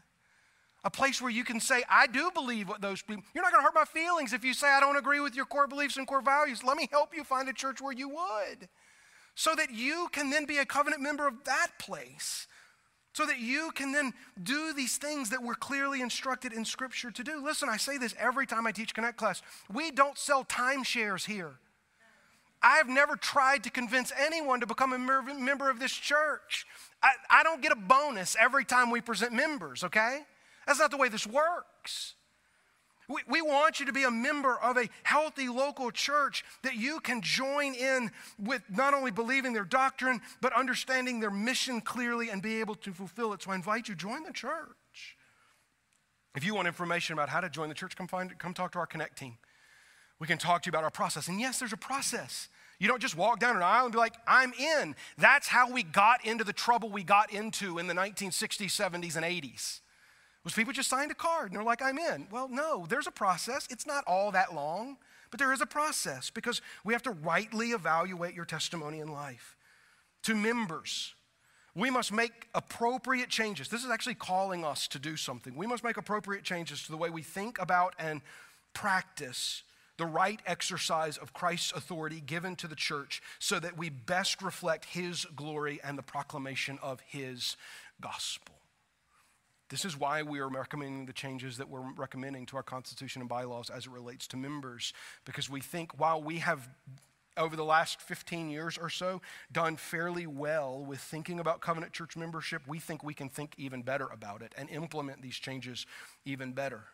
[0.83, 3.61] A place where you can say, I do believe what those people, you're not going
[3.61, 6.07] to hurt my feelings if you say, I don't agree with your core beliefs and
[6.07, 6.63] core values.
[6.63, 8.69] Let me help you find a church where you would.
[9.35, 12.47] So that you can then be a covenant member of that place.
[13.13, 17.23] So that you can then do these things that we're clearly instructed in Scripture to
[17.23, 17.43] do.
[17.43, 19.41] Listen, I say this every time I teach Connect class.
[19.73, 21.55] We don't sell timeshares here.
[22.61, 26.65] I've never tried to convince anyone to become a member of this church.
[27.01, 30.21] I, I don't get a bonus every time we present members, okay?
[30.65, 32.15] That's not the way this works.
[33.09, 36.99] We, we want you to be a member of a healthy local church that you
[36.99, 42.41] can join in with not only believing their doctrine, but understanding their mission clearly and
[42.41, 43.43] be able to fulfill it.
[43.43, 45.15] So I invite you, join the church.
[46.35, 48.79] If you want information about how to join the church, come, find, come talk to
[48.79, 49.37] our Connect team.
[50.19, 51.29] We can talk to you about our process.
[51.29, 52.49] And yes, there's a process.
[52.79, 54.95] You don't just walk down an aisle and be like, I'm in.
[55.17, 59.25] That's how we got into the trouble we got into in the 1960s, 70s, and
[59.25, 59.79] 80s.
[60.43, 62.27] Was people just signed a card and they're like, I'm in.
[62.31, 63.67] Well, no, there's a process.
[63.69, 64.97] It's not all that long,
[65.29, 69.57] but there is a process because we have to rightly evaluate your testimony in life.
[70.23, 71.15] To members,
[71.75, 73.67] we must make appropriate changes.
[73.67, 75.55] This is actually calling us to do something.
[75.55, 78.21] We must make appropriate changes to the way we think about and
[78.73, 79.63] practice
[79.97, 84.85] the right exercise of Christ's authority given to the church so that we best reflect
[84.85, 87.57] his glory and the proclamation of his
[87.99, 88.55] gospel.
[89.69, 93.27] This is why we are recommending the changes that we're recommending to our Constitution and
[93.27, 94.93] bylaws as it relates to members,
[95.25, 96.69] because we think while we have
[97.35, 99.21] over the last 15 years or so
[99.51, 103.81] done fairly well with thinking about covenant church membership, we think we can think even
[103.81, 105.85] better about it and implement these changes
[106.25, 106.85] even better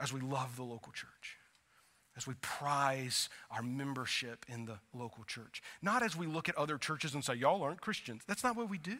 [0.00, 1.36] as we love the local church,
[2.16, 5.62] as we prize our membership in the local church.
[5.82, 8.22] Not as we look at other churches and say, y'all aren't Christians.
[8.26, 8.98] That's not what we do.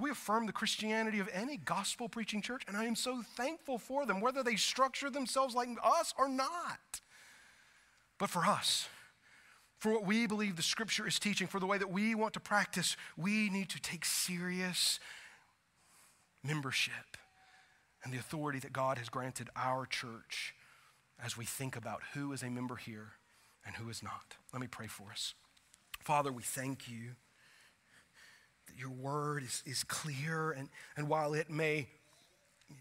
[0.00, 4.06] We affirm the Christianity of any gospel preaching church, and I am so thankful for
[4.06, 7.00] them, whether they structure themselves like us or not.
[8.18, 8.88] But for us,
[9.78, 12.40] for what we believe the scripture is teaching, for the way that we want to
[12.40, 15.00] practice, we need to take serious
[16.44, 17.07] membership
[18.04, 20.54] and the authority that God has granted our church
[21.22, 23.12] as we think about who is a member here
[23.66, 24.36] and who is not.
[24.52, 25.34] Let me pray for us.
[26.00, 27.16] Father, we thank you
[28.66, 31.88] that your word is, is clear, and, and while it may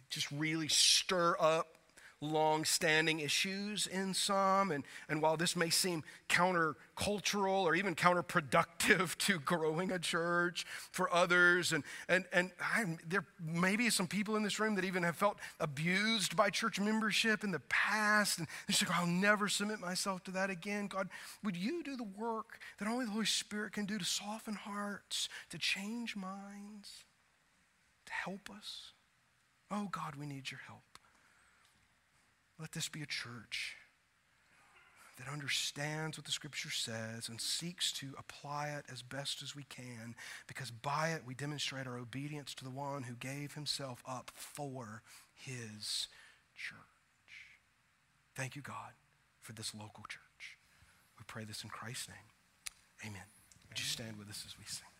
[0.09, 1.76] just really stir up
[2.21, 4.71] long standing issues in some.
[4.71, 11.13] And, and while this may seem countercultural or even counterproductive to growing a church for
[11.13, 15.03] others, and, and, and I, there may be some people in this room that even
[15.03, 19.79] have felt abused by church membership in the past, and they say, I'll never submit
[19.79, 20.87] myself to that again.
[20.87, 21.09] God,
[21.43, 25.29] would you do the work that only the Holy Spirit can do to soften hearts,
[25.49, 27.05] to change minds,
[28.05, 28.93] to help us?
[29.69, 30.86] Oh, God, we need your help.
[32.59, 33.75] Let this be a church
[35.17, 39.63] that understands what the scripture says and seeks to apply it as best as we
[39.63, 40.15] can,
[40.47, 45.01] because by it we demonstrate our obedience to the one who gave himself up for
[45.33, 46.07] his
[46.55, 46.77] church.
[48.35, 48.93] Thank you, God,
[49.41, 50.57] for this local church.
[51.17, 53.11] We pray this in Christ's name.
[53.11, 53.25] Amen.
[53.69, 54.96] Would you stand with us as we sing?